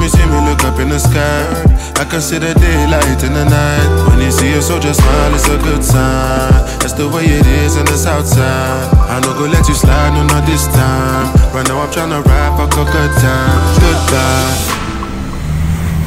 you 0.00 0.08
see 0.08 0.24
me 0.24 0.40
look 0.48 0.64
up 0.64 0.80
in 0.80 0.88
the 0.88 0.98
sky, 0.98 1.44
I 2.00 2.04
can 2.08 2.22
see 2.22 2.38
the 2.38 2.54
daylight 2.54 3.20
in 3.22 3.34
the 3.34 3.44
night. 3.44 4.08
When 4.08 4.24
you 4.24 4.30
see 4.30 4.50
a 4.54 4.62
soldier 4.62 4.94
smile, 4.94 5.34
it's 5.34 5.46
a 5.48 5.58
good 5.58 5.84
sign. 5.84 6.64
That's 6.80 6.94
the 6.94 7.06
way 7.10 7.24
it 7.24 7.44
is 7.44 7.76
in 7.76 7.84
the 7.84 7.98
south 7.98 8.26
side. 8.26 8.88
I 9.12 9.20
no 9.20 9.34
go 9.36 9.44
let 9.44 9.68
you 9.68 9.74
slide, 9.74 10.16
no, 10.16 10.24
not 10.32 10.46
this 10.46 10.64
time. 10.68 11.28
Right 11.52 11.68
now 11.68 11.84
I'm 11.84 11.90
tryna 11.92 12.24
rap 12.24 12.56
a 12.56 12.66
good 12.72 13.12
time. 13.20 13.60
Goodbye. 13.84 14.56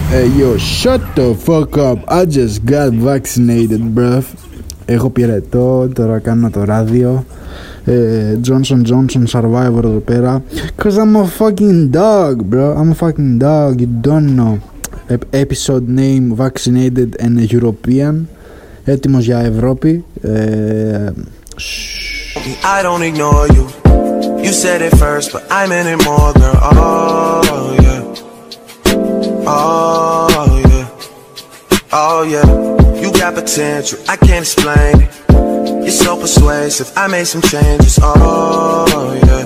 Hey 0.09 0.27
yo, 0.29 0.57
shut 0.57 1.01
the 1.15 1.35
fuck 1.35 1.77
up. 1.77 1.99
I 2.07 2.25
just 2.25 2.65
got 2.65 2.89
vaccinated, 2.93 3.81
bruv. 3.93 4.25
Έχω 4.85 5.09
πυρετό, 5.09 5.89
τώρα 5.93 6.19
κάνω 6.19 6.49
το 6.49 6.63
ράδιο. 6.63 7.25
Ε, 7.85 8.37
Johnson 8.47 8.81
Johnson 8.89 9.23
Survivor 9.31 9.83
εδώ 9.83 10.01
πέρα. 10.05 10.43
Cause 10.83 10.97
I'm 10.97 11.15
a 11.15 11.25
fucking 11.41 11.89
dog, 11.91 12.35
bro. 12.49 12.75
I'm 12.79 12.91
a 12.91 13.05
fucking 13.05 13.37
dog, 13.39 13.81
you 13.81 13.87
don't 14.07 14.35
know. 14.39 14.57
Ep- 15.07 15.25
episode 15.33 15.87
name 15.87 16.35
Vaccinated 16.35 17.09
and 17.25 17.51
European. 17.51 18.27
έτοιμος 18.83 19.23
για 19.25 19.39
Ευρώπη. 19.39 20.03
Ε, 20.21 21.09
I 22.77 22.83
don't 22.83 23.03
ignore 23.11 23.47
you. 23.55 23.65
You 24.45 24.51
said 24.63 24.79
it 24.87 24.93
first, 25.05 25.27
but 25.33 25.43
I 25.59 25.61
meant 25.71 25.87
it 25.95 26.01
more, 26.09 26.31
girl. 26.41 26.57
Oh, 26.71 27.75
yeah. 27.85 28.01
Oh, 29.45 30.61
yeah. 30.71 30.87
Oh, 32.03 32.21
yeah. 32.33 32.47
You 33.01 33.07
got 33.21 33.31
potential, 33.41 33.97
I 34.13 34.15
can't 34.27 34.43
explain 34.47 34.93
it. 35.05 35.11
You're 35.84 35.90
so 35.90 36.16
persuasive, 36.16 36.90
I 36.96 37.06
made 37.08 37.26
some 37.26 37.42
changes. 37.42 37.98
Oh, 38.02 39.20
yeah. 39.26 39.44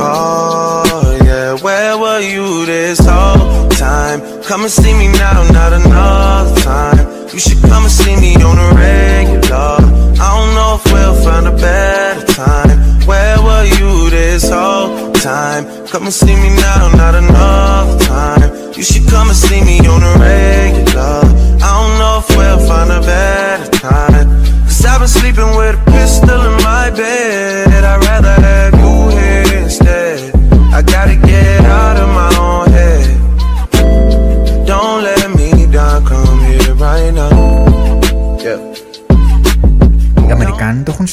Oh, 0.00 1.20
yeah. 1.22 1.54
Where 1.62 1.98
were 1.98 2.20
you 2.20 2.64
this 2.64 2.98
whole 3.00 3.68
time? 3.68 4.20
Come 4.44 4.62
and 4.62 4.70
see 4.70 4.94
me 4.94 5.08
now, 5.08 5.46
not 5.52 5.72
another 5.74 6.60
time. 6.62 7.28
You 7.30 7.38
should 7.38 7.60
come 7.60 7.82
and 7.82 7.92
see 7.92 8.16
me 8.16 8.36
on 8.36 8.56
a 8.56 8.74
regular. 8.74 9.76
I 10.18 10.28
don't 10.34 10.54
know 10.54 10.80
if 10.80 10.84
we'll 10.90 11.22
find 11.22 11.46
a 11.46 11.52
better 11.52 12.24
time. 12.32 12.78
Where 13.06 13.36
were 13.42 13.64
you 13.78 14.08
this 14.08 14.48
whole 14.48 15.12
time? 15.12 15.66
Come 15.88 16.04
and 16.04 16.12
see 16.12 16.34
me 16.34 16.48
now, 16.56 16.88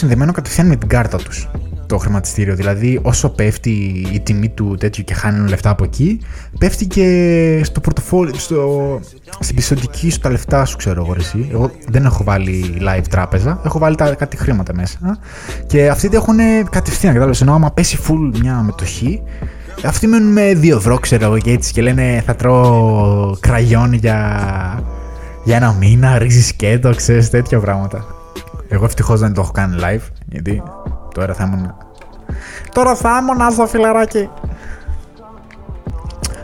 συνδεμένο 0.04 0.32
κατευθείαν 0.32 0.68
με 0.68 0.76
την 0.76 0.88
κάρτα 0.88 1.18
τους 1.18 1.50
το 1.86 1.98
χρηματιστήριο. 1.98 2.56
Δηλαδή, 2.56 3.00
όσο 3.02 3.30
πέφτει 3.30 3.72
η 4.12 4.20
τιμή 4.20 4.50
του 4.50 4.76
τέτοιου 4.80 5.04
και 5.04 5.14
χάνουν 5.14 5.48
λεφτά 5.48 5.70
από 5.70 5.84
εκεί, 5.84 6.20
πέφτει 6.60 6.86
και 6.86 7.62
στο 7.64 7.80
πορτοφόλι, 7.80 8.40
στο, 8.40 9.00
στην 9.40 9.56
πιστοτική 9.56 10.10
σου 10.10 10.20
τα 10.20 10.30
λεφτά 10.30 10.66
σου, 10.66 10.78
ξέρω 10.78 11.04
εγώ 11.06 11.16
εσύ. 11.18 11.50
Εγώ 11.52 11.72
δεν 11.88 12.06
έχω 12.06 12.24
βάλει 12.24 12.82
live 12.88 13.04
τράπεζα, 13.10 13.62
έχω 13.66 13.80
βάλει 13.80 13.96
τα, 13.96 14.16
κάτι 14.16 14.38
χρήματα 14.38 14.74
μέσα. 14.76 15.20
Και 15.68 15.90
αυτοί 15.90 16.10
τα 16.10 16.16
έχουν 16.16 16.38
κατευθείαν, 16.70 17.14
κατάλαβες. 17.14 17.42
Ενώ 17.42 17.54
άμα 17.54 17.72
πέσει 17.72 17.98
full 18.08 18.38
μια 18.40 18.56
μετοχή, 18.56 19.22
αυτοί 19.86 20.08
μένουν 20.08 20.32
με 20.32 20.52
2 20.62 20.76
ευρώ, 20.76 20.98
ξέρω 20.98 21.26
εγώ 21.26 21.38
και 21.38 21.52
έτσι. 21.52 21.74
Και 21.74 21.82
λένε 21.82 22.24
θα 22.26 22.36
τρώω 22.36 23.36
κραγιόν 23.40 23.94
για, 23.94 24.40
για 25.44 25.56
ένα 25.56 25.76
μήνα, 25.80 26.18
ρύζι 26.18 26.42
σκέτο, 26.42 26.96
ξέρεις 26.96 27.30
τέτοια 27.30 27.60
πράγματα. 27.60 28.23
Εγώ 28.74 28.86
ευτυχώς 28.86 29.20
δεν 29.20 29.34
το 29.34 29.42
έχω 29.42 29.52
κάνει 29.52 29.76
live, 29.80 30.08
γιατί 30.26 30.64
τώρα 31.14 31.34
θα 31.34 31.44
ήμουν. 31.44 31.74
Τώρα 32.72 32.96
θα 32.96 33.20
ήμουν 33.22 33.42
άσο 33.42 33.68
φιλαράκι. 33.68 34.30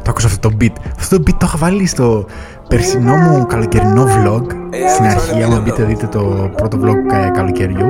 Το 0.02 0.10
άκουσα 0.10 0.28
αυτό 0.28 0.50
το 0.50 0.56
beat. 0.62 0.74
Αυτό 0.98 1.18
το 1.18 1.24
beat 1.28 1.34
το 1.38 1.46
είχα 1.46 1.58
βάλει 1.58 1.86
στο 1.86 2.26
περσινό 2.68 3.15
μου 3.15 3.46
καλοκαιρινό 3.46 4.04
vlog. 4.04 4.44
Στην 4.94 5.06
αρχή, 5.06 5.44
άμα 5.44 5.60
μπείτε 5.60 5.84
δείτε 5.84 6.08
το 6.08 6.52
πρώτο 6.56 6.80
vlog 6.84 7.13
ε, 7.13 7.30
καλοκαιριού. 7.30 7.88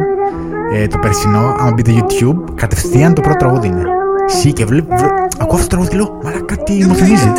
Ε, 0.73 0.87
το 0.87 0.97
περσινό, 0.97 1.55
άμα 1.59 1.71
μπείτε 1.73 1.91
YouTube, 1.91 2.53
κατευθείαν 2.55 3.13
το 3.13 3.21
πρώτο 3.21 3.37
τραγούδι 3.37 3.67
είναι. 3.67 3.83
Σύ 4.25 4.53
και 4.53 4.65
βλέπω. 4.65 4.95
Ακούω 5.39 5.57
αυτό 5.59 5.67
το 5.67 5.67
τραγούδι 5.67 5.89
και 5.89 5.95
λέω, 5.95 6.19
Μαλά 6.23 6.41
κάτι 6.41 6.85
μου 6.85 6.95
θυμίζει. 6.95 7.31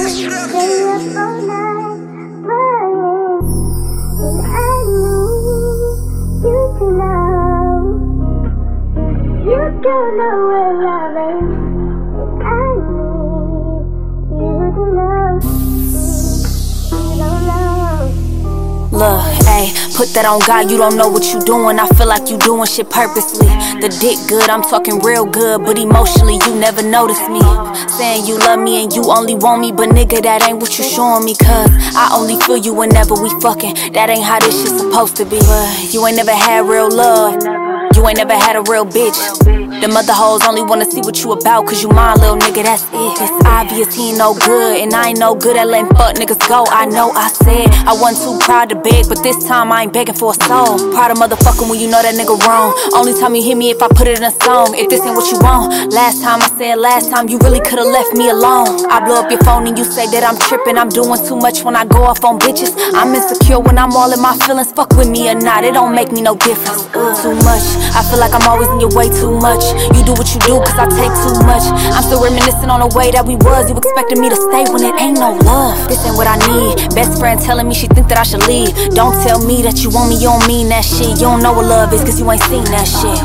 Look, 18.92 19.24
ayy, 19.50 19.74
put 19.96 20.14
that 20.14 20.26
on 20.26 20.38
God, 20.46 20.70
you 20.70 20.76
don't 20.76 20.96
know 20.96 21.08
what 21.08 21.32
you 21.32 21.40
doing. 21.40 21.80
I 21.80 21.88
feel 21.88 22.06
like 22.06 22.30
you 22.30 22.38
doing 22.38 22.66
shit 22.66 22.88
purposely. 22.88 23.48
The 23.80 23.88
dick 23.98 24.18
good, 24.28 24.48
I'm 24.48 24.62
talking 24.62 25.00
real 25.00 25.24
good, 25.24 25.64
but 25.64 25.76
emotionally 25.76 26.38
you 26.46 26.54
never 26.54 26.82
notice 26.82 27.18
me. 27.28 27.40
Saying 27.88 28.26
you 28.26 28.38
love 28.38 28.60
me 28.60 28.84
and 28.84 28.92
you 28.92 29.10
only 29.10 29.34
want 29.34 29.60
me, 29.60 29.72
but 29.72 29.88
nigga, 29.88 30.22
that 30.22 30.46
ain't 30.46 30.60
what 30.60 30.78
you 30.78 30.84
showing 30.84 31.24
me. 31.24 31.34
Cause 31.34 31.70
I 31.96 32.10
only 32.14 32.38
feel 32.46 32.58
you 32.58 32.74
whenever 32.74 33.14
we 33.14 33.28
fucking. 33.40 33.92
That 33.94 34.08
ain't 34.08 34.22
how 34.22 34.38
this 34.38 34.54
shit 34.62 34.78
supposed 34.78 35.16
to 35.16 35.24
be. 35.24 35.40
But 35.40 35.92
you 35.92 36.06
ain't 36.06 36.16
never 36.16 36.34
had 36.34 36.68
real 36.68 36.88
love. 36.88 37.59
You 38.00 38.08
ain't 38.08 38.16
never 38.16 38.32
had 38.32 38.56
a 38.56 38.62
real 38.62 38.86
bitch. 38.86 39.20
The 39.44 39.88
other 39.92 40.12
hoes 40.14 40.40
only 40.48 40.62
wanna 40.62 40.88
see 40.90 41.00
what 41.04 41.20
you 41.20 41.32
about, 41.32 41.66
cause 41.66 41.82
you 41.82 41.88
my 41.90 42.14
little 42.14 42.36
nigga, 42.36 42.64
that's 42.64 42.84
it. 42.84 43.20
It's 43.20 43.44
obvious 43.44 43.94
he 43.94 44.08
ain't 44.08 44.18
no 44.18 44.32
good, 44.32 44.80
and 44.80 44.94
I 44.94 45.08
ain't 45.12 45.18
no 45.18 45.34
good 45.34 45.56
at 45.56 45.68
letting 45.68 45.92
fuck 45.92 46.16
niggas 46.16 46.40
go. 46.48 46.64
I 46.72 46.86
know 46.86 47.12
I 47.12 47.28
said 47.28 47.68
I 47.84 47.92
wasn't 47.92 48.24
too 48.24 48.36
proud 48.40 48.70
to 48.70 48.76
beg, 48.76 49.04
but 49.08 49.22
this 49.22 49.36
time 49.44 49.70
I 49.70 49.82
ain't 49.82 49.92
begging 49.92 50.14
for 50.14 50.32
a 50.32 50.36
soul. 50.48 50.80
Proud 50.96 51.12
of 51.12 51.18
motherfucking 51.18 51.68
when 51.68 51.78
you 51.78 51.92
know 51.92 52.00
that 52.00 52.16
nigga 52.16 52.40
wrong. 52.48 52.72
Only 52.96 53.12
time 53.20 53.34
you 53.34 53.42
hear 53.42 53.56
me 53.56 53.68
if 53.68 53.82
I 53.82 53.88
put 53.88 54.08
it 54.08 54.16
in 54.16 54.24
a 54.24 54.32
song. 54.48 54.72
If 54.72 54.88
this 54.88 55.04
ain't 55.04 55.14
what 55.14 55.28
you 55.30 55.36
want. 55.44 55.92
Last 55.92 56.22
time 56.22 56.40
I 56.40 56.48
said 56.56 56.80
last 56.80 57.10
time, 57.10 57.28
you 57.28 57.36
really 57.44 57.60
could've 57.60 57.84
left 57.84 58.16
me 58.16 58.30
alone. 58.30 58.88
I 58.88 59.04
blow 59.04 59.20
up 59.20 59.30
your 59.30 59.44
phone 59.44 59.66
and 59.66 59.76
you 59.76 59.84
say 59.84 60.08
that 60.08 60.24
I'm 60.24 60.38
tripping. 60.40 60.78
I'm 60.78 60.88
doing 60.88 61.20
too 61.28 61.36
much 61.36 61.64
when 61.64 61.76
I 61.76 61.84
go 61.84 62.04
off 62.04 62.24
on 62.24 62.38
bitches. 62.38 62.72
I'm 62.96 63.12
insecure 63.14 63.60
when 63.60 63.76
I'm 63.76 63.92
all 63.92 64.12
in 64.12 64.20
my 64.20 64.36
feelings. 64.48 64.72
Fuck 64.72 64.96
with 64.96 65.08
me 65.08 65.28
or 65.28 65.36
not, 65.36 65.64
it 65.64 65.74
don't 65.74 65.94
make 65.94 66.12
me 66.12 66.22
no 66.22 66.34
difference. 66.34 66.88
Ugh, 66.96 67.12
too 67.20 67.36
much. 67.44 67.89
I 67.94 68.02
feel 68.06 68.18
like 68.18 68.32
I'm 68.32 68.46
always 68.48 68.68
in 68.68 68.80
your 68.80 68.92
way 68.94 69.08
too 69.08 69.34
much. 69.38 69.62
You 69.96 70.02
do 70.04 70.14
what 70.14 70.30
you 70.34 70.40
do, 70.46 70.58
cause 70.62 70.78
I 70.78 70.86
take 70.90 71.14
too 71.22 71.36
much. 71.46 71.64
I'm 71.94 72.02
still 72.02 72.22
reminiscing 72.22 72.70
on 72.70 72.80
the 72.80 72.90
way 72.96 73.10
that 73.10 73.26
we 73.26 73.36
was. 73.36 73.70
You 73.70 73.76
expected 73.76 74.18
me 74.18 74.28
to 74.30 74.38
stay 74.50 74.64
when 74.70 74.82
it 74.82 74.94
ain't 75.00 75.18
no 75.18 75.34
love. 75.44 75.76
This 75.88 76.04
ain't 76.06 76.16
what 76.16 76.26
I 76.26 76.38
need. 76.46 76.94
Best 76.94 77.18
friend 77.18 77.40
telling 77.40 77.68
me 77.68 77.74
she 77.74 77.86
think 77.88 78.08
that 78.08 78.18
I 78.18 78.24
should 78.24 78.46
leave. 78.46 78.72
Don't 78.94 79.14
tell 79.22 79.42
me 79.44 79.62
that 79.62 79.82
you 79.82 79.90
want 79.90 80.10
me, 80.10 80.16
you 80.16 80.30
don't 80.30 80.46
mean 80.46 80.68
that 80.70 80.84
shit. 80.84 81.18
You 81.20 81.28
don't 81.28 81.42
know 81.42 81.52
what 81.52 81.66
love 81.66 81.92
is, 81.92 82.02
cause 82.02 82.18
you 82.18 82.30
ain't 82.30 82.42
seen 82.42 82.64
that 82.72 82.86
shit. 82.86 83.20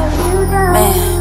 Man. 0.73 1.14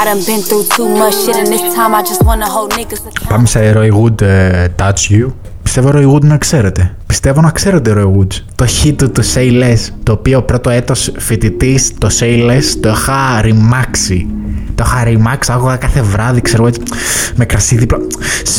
I 0.00 0.04
done 0.04 0.22
been 0.30 0.42
through 0.48 0.64
too 0.76 0.88
much 1.02 1.14
shit, 1.24 1.36
and 1.40 1.48
this 1.54 1.62
time 1.78 1.92
I 1.98 2.02
just 2.10 2.22
wanna 2.28 2.48
hold 2.56 2.70
niggas 2.72 3.00
accountable. 3.08 3.28
Πάμε 3.28 3.46
σε 3.46 3.72
Roy 3.76 3.90
Wood 4.02 4.22
ε, 4.22 4.66
Touch 4.78 5.10
You. 5.10 5.26
Πιστεύω 5.62 5.90
Roy 5.94 6.14
Wood 6.14 6.24
να 6.24 6.36
ξέρετε. 6.36 6.96
Πιστεύω 7.06 7.40
να 7.40 7.50
ξέρετε 7.50 7.94
Roy 7.96 8.04
Wood. 8.18 8.26
Το 8.54 8.64
hit 8.64 8.94
του 8.96 9.10
του 9.10 9.22
Say 9.34 9.62
Less, 9.62 9.88
το 10.02 10.12
οποίο 10.12 10.42
πρώτο 10.42 10.70
έτος 10.70 11.12
φοιτητής 11.18 11.92
το 11.98 12.08
Say 12.20 12.50
Less 12.50 12.62
το 12.80 12.88
είχα 12.88 13.40
ρημάξει. 13.40 14.26
Το 14.74 14.84
είχα 14.86 15.04
ρημάξει, 15.04 15.52
άκουγα 15.52 15.76
κάθε 15.76 16.02
βράδυ, 16.02 16.40
ξέρω 16.40 16.66
έτσι, 16.66 16.80
με 17.34 17.44
κρασί 17.44 17.76
δίπλα. 17.76 17.98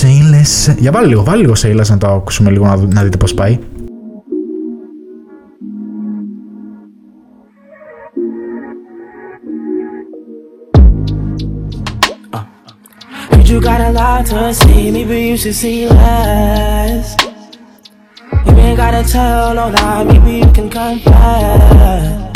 Say 0.02 0.36
Less. 0.36 0.76
Για 0.78 0.92
βάλει 0.92 1.08
λίγο, 1.08 1.24
βάλει 1.24 1.42
λίγο 1.42 1.54
Say 1.62 1.80
Less 1.80 1.88
να 1.88 1.98
το 1.98 2.08
ακούσουμε 2.08 2.50
λίγο 2.50 2.66
να, 2.66 2.78
δου- 2.78 2.94
να 2.94 3.02
δείτε 3.04 3.18
πώς 3.18 3.34
πάει. 3.34 3.60
Lot 14.02 14.26
to 14.26 14.52
see, 14.52 14.90
maybe 14.90 15.28
you 15.30 15.38
should 15.38 15.54
see 15.54 15.88
less. 15.88 17.16
You 18.48 18.54
ain't 18.66 18.78
gotta 18.78 19.04
tell 19.08 19.54
no 19.54 19.70
lie, 19.70 20.04
maybe 20.04 20.34
you 20.42 20.52
can 20.58 20.70
confess. 20.70 22.34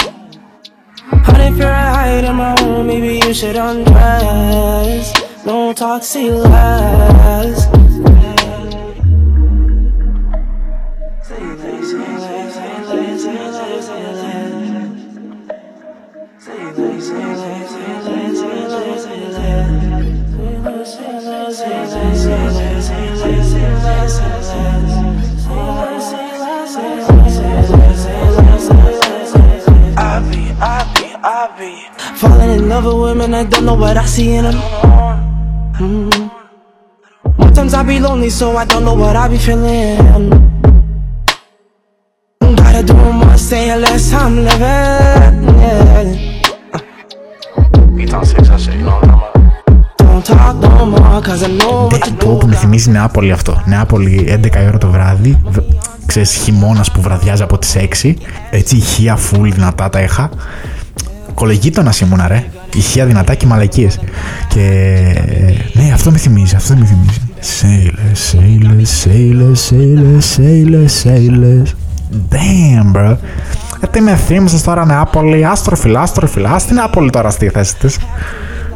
But 1.25 1.39
if 1.47 1.57
you're 1.57 1.79
in 2.17 2.35
my 2.35 2.53
room, 2.61 2.85
maybe 2.85 3.11
you 3.25 3.33
should 3.33 3.55
undress. 3.55 5.05
Don't 5.43 5.75
talk, 5.75 6.03
see 6.03 6.29
less. 6.29 7.84
Falling 31.25 32.51
in 32.51 32.69
love 32.69 32.85
with 32.85 32.99
women, 33.01 33.33
I 33.33 33.45
don't 33.45 33.65
know 33.65 33.73
what 33.73 33.97
I 33.97 34.05
see 34.05 34.35
in 34.35 34.43
them. 34.43 34.57
Mm. 35.79 36.29
More 37.39 37.51
times 37.51 37.73
I 37.73 37.81
be 37.81 37.99
lonely, 37.99 38.29
so 38.29 38.55
I 38.55 38.65
don't 38.65 38.83
know 38.85 38.93
what 38.93 39.15
I 39.15 39.27
be 39.27 39.37
feeling. 39.39 40.29
Gotta 42.59 42.83
do 42.83 42.93
more, 42.93 43.37
say 43.37 43.75
less, 43.75 44.13
I'm 44.13 44.35
living. 44.47 45.37
Yeah. 45.61 46.15
Ήταν 47.97 48.25
σεξα 48.25 48.57
σε 48.57 48.71
Don't 49.97 50.23
talk 50.25 50.55
no 50.61 50.85
more, 50.85 51.21
cause 51.27 51.43
I 51.43 51.49
know 51.59 51.89
what 51.89 51.99
to 52.03 52.09
do. 52.11 52.25
Πω 52.25 52.35
που 52.37 52.47
με 52.47 52.55
θυμίζει 52.55 52.89
Νεάπολη 52.89 53.31
αυτό. 53.31 53.61
Νεάπολη 53.65 54.25
11 54.29 54.61
η 54.61 54.67
ώρα 54.67 54.77
το 54.77 54.87
βράδυ. 54.89 55.41
β- 55.45 55.57
Ξέρεις 56.05 56.31
χειμώνας 56.33 56.91
που 56.91 57.01
βραδιάζει 57.01 57.43
από 57.43 57.57
τις 57.57 57.75
6. 57.75 58.17
Έτσι 58.49 58.75
ηχεία 58.75 59.17
full 59.17 59.49
δυνατά 59.51 59.89
τα 59.89 60.01
είχα. 60.01 60.29
Κολεγίτονας 61.35 61.99
ήμουνα 61.99 62.27
ρε. 62.27 62.43
Ηχεία 62.75 63.05
δυνατά 63.05 63.35
και 63.35 63.45
μαλακίες. 63.45 63.99
Και 64.47 64.61
ναι 65.73 65.91
αυτό 65.93 66.11
με 66.11 66.17
θυμίζει, 66.17 66.55
αυτό 66.55 66.75
με 66.75 66.85
θυμίζει. 66.85 67.19
Sailors, 67.61 68.19
sailors, 68.31 68.89
sailors, 69.03 69.59
sailors, 69.69 70.25
sailors, 70.37 70.93
sailors. 71.03 71.69
Damn 72.31 72.95
bro. 72.95 73.17
Γιατί 73.79 74.01
με 74.01 74.15
θύμισες 74.15 74.63
τώρα 74.63 74.85
Νεάπολη, 74.85 75.45
άστροφιλ, 75.45 75.95
άστροφιλ. 75.95 76.45
Ας 76.45 76.65
την 76.65 76.75
Νεάπολη 76.75 77.09
τώρα 77.09 77.29
στη 77.29 77.49
θέση 77.49 77.75
της. 77.77 77.97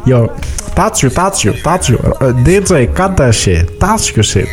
Yo, 0.06 0.28
touch 0.74 0.98
you, 1.02 1.10
touch 1.10 1.44
you, 1.44 1.52
touch 1.62 1.88
you. 1.90 1.98
Uh, 2.20 2.32
DJ, 2.46 2.70
cut 2.98 3.16
that 3.16 3.34
shit. 3.34 3.78
Touch 3.78 4.04
your 4.16 4.24
shit. 4.32 4.48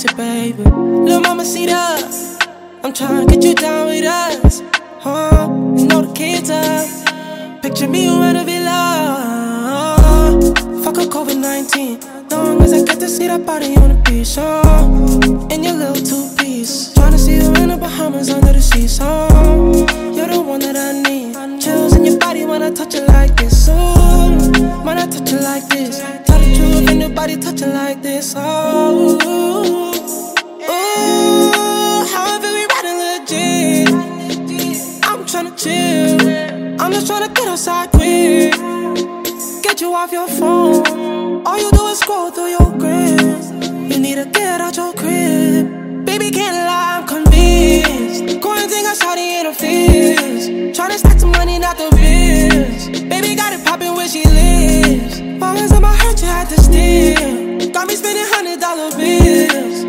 You, 0.00 0.16
baby. 0.16 0.62
Little 0.62 1.20
mama, 1.20 1.44
see 1.44 1.70
us. 1.70 2.38
I'm 2.82 2.94
trying 2.94 3.28
to 3.28 3.34
get 3.34 3.44
you 3.44 3.54
down 3.54 3.88
with 3.88 4.06
us. 4.06 4.62
Huh? 5.00 5.48
You 5.76 5.86
know 5.86 6.02
the 6.02 6.12
kids 6.14 6.48
up. 6.48 7.62
Picture 7.62 7.88
me 7.88 8.06
in 8.06 8.36
a 8.36 8.42
villa. 8.42 10.38
Fuck 10.82 10.96
a 10.96 11.00
COVID 11.00 11.38
19. 11.38 12.00
Long 12.30 12.62
as 12.62 12.72
I 12.72 12.82
get 12.84 13.00
to 13.00 13.08
see 13.08 13.26
that 13.26 13.44
body 13.44 13.76
on 13.76 13.90
the 13.90 14.10
beach. 14.10 14.34
Oh, 14.38 15.48
in 15.50 15.62
your 15.62 15.74
little 15.74 15.94
two 15.94 16.34
piece. 16.38 16.94
Trying 16.94 17.12
to 17.12 17.18
see 17.18 17.34
you 17.36 17.52
in 17.62 17.68
the 17.68 17.76
Bahamas 17.76 18.30
under 18.30 18.52
the 18.54 18.62
seesaw. 18.62 19.28
You're 20.16 20.28
the 20.28 20.40
one 20.40 20.60
that 20.60 20.76
I 20.76 20.92
need. 21.02 21.60
Chills 21.60 21.94
in 21.96 22.06
your 22.06 22.18
body 22.18 22.46
when 22.46 22.62
I 22.62 22.70
touch 22.70 22.94
it 22.94 23.06
like 23.08 23.36
this. 23.36 23.68
Oh, 23.70 24.01
when 24.84 24.98
I 24.98 25.06
touch 25.06 25.32
it 25.32 25.40
like 25.42 25.66
this. 25.68 26.00
Tell 26.00 26.38
the 26.38 26.54
truth, 26.56 26.90
ain't 26.90 26.98
nobody 26.98 27.36
touch 27.36 27.62
it 27.62 27.68
like 27.68 28.02
this. 28.02 28.34
Oh, 28.36 29.18
oh, 30.68 32.08
however 32.12 32.48
we 32.56 32.66
riding 32.72 32.98
legit. 33.08 33.88
I'm 35.04 35.24
tryna 35.24 35.52
chill. 35.62 36.80
I'm 36.80 36.92
just 36.92 37.06
tryna 37.10 37.34
get 37.34 37.48
outside 37.48 37.90
quick. 37.90 38.54
Get 39.62 39.80
you 39.80 39.94
off 39.94 40.12
your 40.12 40.28
phone. 40.28 41.46
All 41.46 41.58
you 41.58 41.70
do 41.70 41.86
is 41.88 41.98
scroll 42.00 42.30
through 42.30 42.50
your 42.58 42.70
grid. 42.78 43.20
You 43.90 43.98
need 43.98 44.16
to 44.16 44.26
get 44.26 44.60
out 44.60 44.76
your 44.76 44.92
crib. 44.94 46.04
Baby, 46.04 46.30
can't 46.30 46.56
lie, 46.56 46.81
Got 57.82 57.88
me 57.88 57.96
spending 57.96 58.24
hundred 58.28 58.60
dollar 58.60 58.90
bills. 58.94 59.84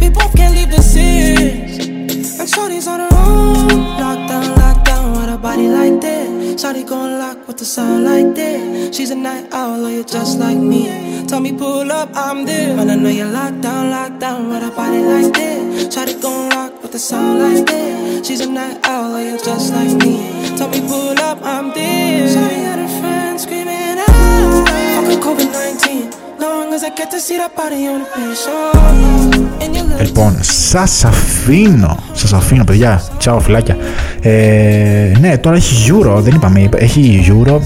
We 0.00 0.08
both 0.08 0.34
can't 0.34 0.54
leave 0.56 0.70
the 0.70 0.80
six. 0.80 2.40
And 2.40 2.48
shorty's 2.48 2.86
on 2.88 3.00
her 3.00 3.12
own. 3.12 3.68
Lockdown, 4.00 4.56
lockdown 4.56 5.20
with 5.20 5.34
a 5.34 5.36
body 5.36 5.68
like 5.68 6.00
that. 6.00 6.58
Shorty 6.58 6.82
gon' 6.82 7.18
lock 7.18 7.46
with 7.46 7.58
the 7.58 7.66
sound 7.66 8.06
like 8.06 8.34
that. 8.36 8.94
She's 8.94 9.10
a 9.10 9.14
night 9.14 9.52
owl, 9.52 9.84
or 9.84 9.90
you're 9.90 10.02
just 10.02 10.38
like 10.38 10.56
me. 10.56 11.26
Tell 11.26 11.40
me 11.40 11.52
pull 11.52 11.92
up, 11.92 12.08
I'm 12.14 12.46
there. 12.46 12.74
And 12.80 12.90
I 12.90 12.94
know 12.94 13.10
you're 13.10 13.28
locked 13.30 13.60
down, 13.60 13.90
locked 13.90 14.18
down 14.18 14.48
with 14.48 14.62
a 14.62 14.70
body 14.74 15.02
like 15.02 15.34
that. 15.34 15.92
Shorty 15.92 16.14
gon' 16.14 16.48
lock 16.48 16.82
with 16.82 16.92
the 16.92 16.98
sound 16.98 17.40
like 17.40 17.66
that. 17.66 18.24
She's 18.24 18.40
a 18.40 18.48
night 18.48 18.80
owl, 18.84 19.14
or 19.14 19.20
you're 19.20 19.36
just 19.36 19.74
like 19.74 19.92
me. 20.02 20.56
Tell 20.56 20.70
me 20.70 20.80
pull 20.88 21.20
up, 21.20 21.42
I'm 21.42 21.68
there. 21.74 22.32
Shorty 22.32 22.62
got 22.64 22.78
her 22.78 23.00
friends 23.00 23.42
screaming 23.42 23.98
out. 23.98 24.68
Fuck 25.04 25.20
COVID 25.20 25.52
19. 25.52 26.25
Long 26.38 26.74
as 26.74 26.82
I 26.84 26.90
get 26.90 27.10
to 27.10 27.20
see 27.26 27.38
that 27.38 27.52
body 27.56 27.86
on 27.92 28.00
the 28.02 28.08
beach. 28.14 28.44
Oh, 28.46 29.62
and 29.62 29.74
you 29.76 29.82
look 29.82 30.00
Λοιπόν, 30.02 30.38
σας 30.40 31.04
αφήνω. 31.04 31.98
Σας 32.12 32.32
αφήνω, 32.32 32.64
παιδιά. 32.64 33.02
Τσάω, 33.18 33.40
φιλάκια. 33.40 33.76
Ε, 34.20 35.12
ναι, 35.20 35.38
τώρα 35.38 35.56
έχει 35.56 35.92
Euro, 35.92 36.18
δεν 36.18 36.34
είπαμε. 36.34 36.68
Έχει 36.76 37.24
Euro. 37.28 37.60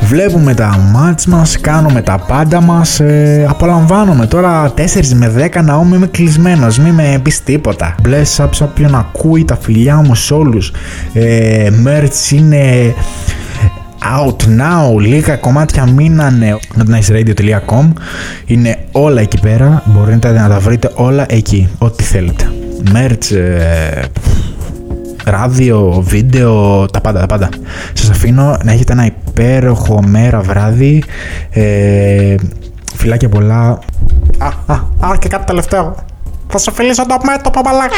Βλέπουμε 0.00 0.54
τα 0.54 0.90
μάτς 0.92 1.26
μας, 1.26 1.60
κάνουμε 1.60 2.02
τα 2.02 2.18
πάντα 2.18 2.60
μας, 2.60 3.00
ε, 3.00 3.46
απολαμβάνομαι 3.48 4.26
τώρα 4.26 4.72
4 4.76 5.14
με 5.14 5.28
10 5.28 5.62
να 5.62 5.86
είμαι 5.94 6.06
κλεισμένος, 6.06 6.78
μην 6.78 6.94
με 6.94 7.20
πεις 7.22 7.42
τίποτα. 7.42 7.94
Bless 8.04 8.44
up 8.44 8.48
σε 8.50 8.64
όποιον 8.64 8.94
ακούει 8.94 9.44
τα 9.44 9.56
φιλιά 9.56 9.96
μου 9.96 10.14
σε 10.14 10.34
όλους. 10.34 10.72
Ε, 11.12 11.68
merch 11.84 12.32
είναι 12.32 12.94
out 14.02 14.42
now, 14.42 15.00
λίγα 15.00 15.36
κομμάτια 15.36 15.86
μείνανε 15.86 16.58
noticeradio.com 16.78 17.92
είναι 18.46 18.78
όλα 18.92 19.20
εκεί 19.20 19.40
πέρα, 19.40 19.82
μπορείτε 19.86 20.30
να 20.32 20.48
τα 20.48 20.58
βρείτε 20.58 20.90
όλα 20.94 21.26
εκεί, 21.28 21.68
ό,τι 21.78 22.02
θέλετε. 22.02 22.52
Merch, 22.94 23.34
ε, 23.36 24.02
ράδιο, 25.24 26.02
βίντεο, 26.06 26.86
τα 26.86 27.00
πάντα, 27.00 27.20
τα 27.20 27.26
πάντα. 27.26 27.48
Σας 27.92 28.10
αφήνω 28.10 28.56
να 28.62 28.72
έχετε 28.72 28.92
ένα 28.92 29.06
υπέροχο 29.06 30.02
μέρα 30.06 30.40
βράδυ. 30.40 31.04
Ε, 31.50 32.34
φιλάκια 32.94 33.28
πολλά. 33.28 33.78
Α, 34.38 34.46
α, 34.66 34.74
α, 35.00 35.16
και 35.18 35.28
κάτι 35.28 35.44
τελευταίο. 35.44 35.94
Θα 36.48 36.58
σε 36.58 36.72
φιλήσω 36.72 37.06
το 37.06 37.16
μέτωπο, 37.24 37.60
μαλάκα. 37.64 37.94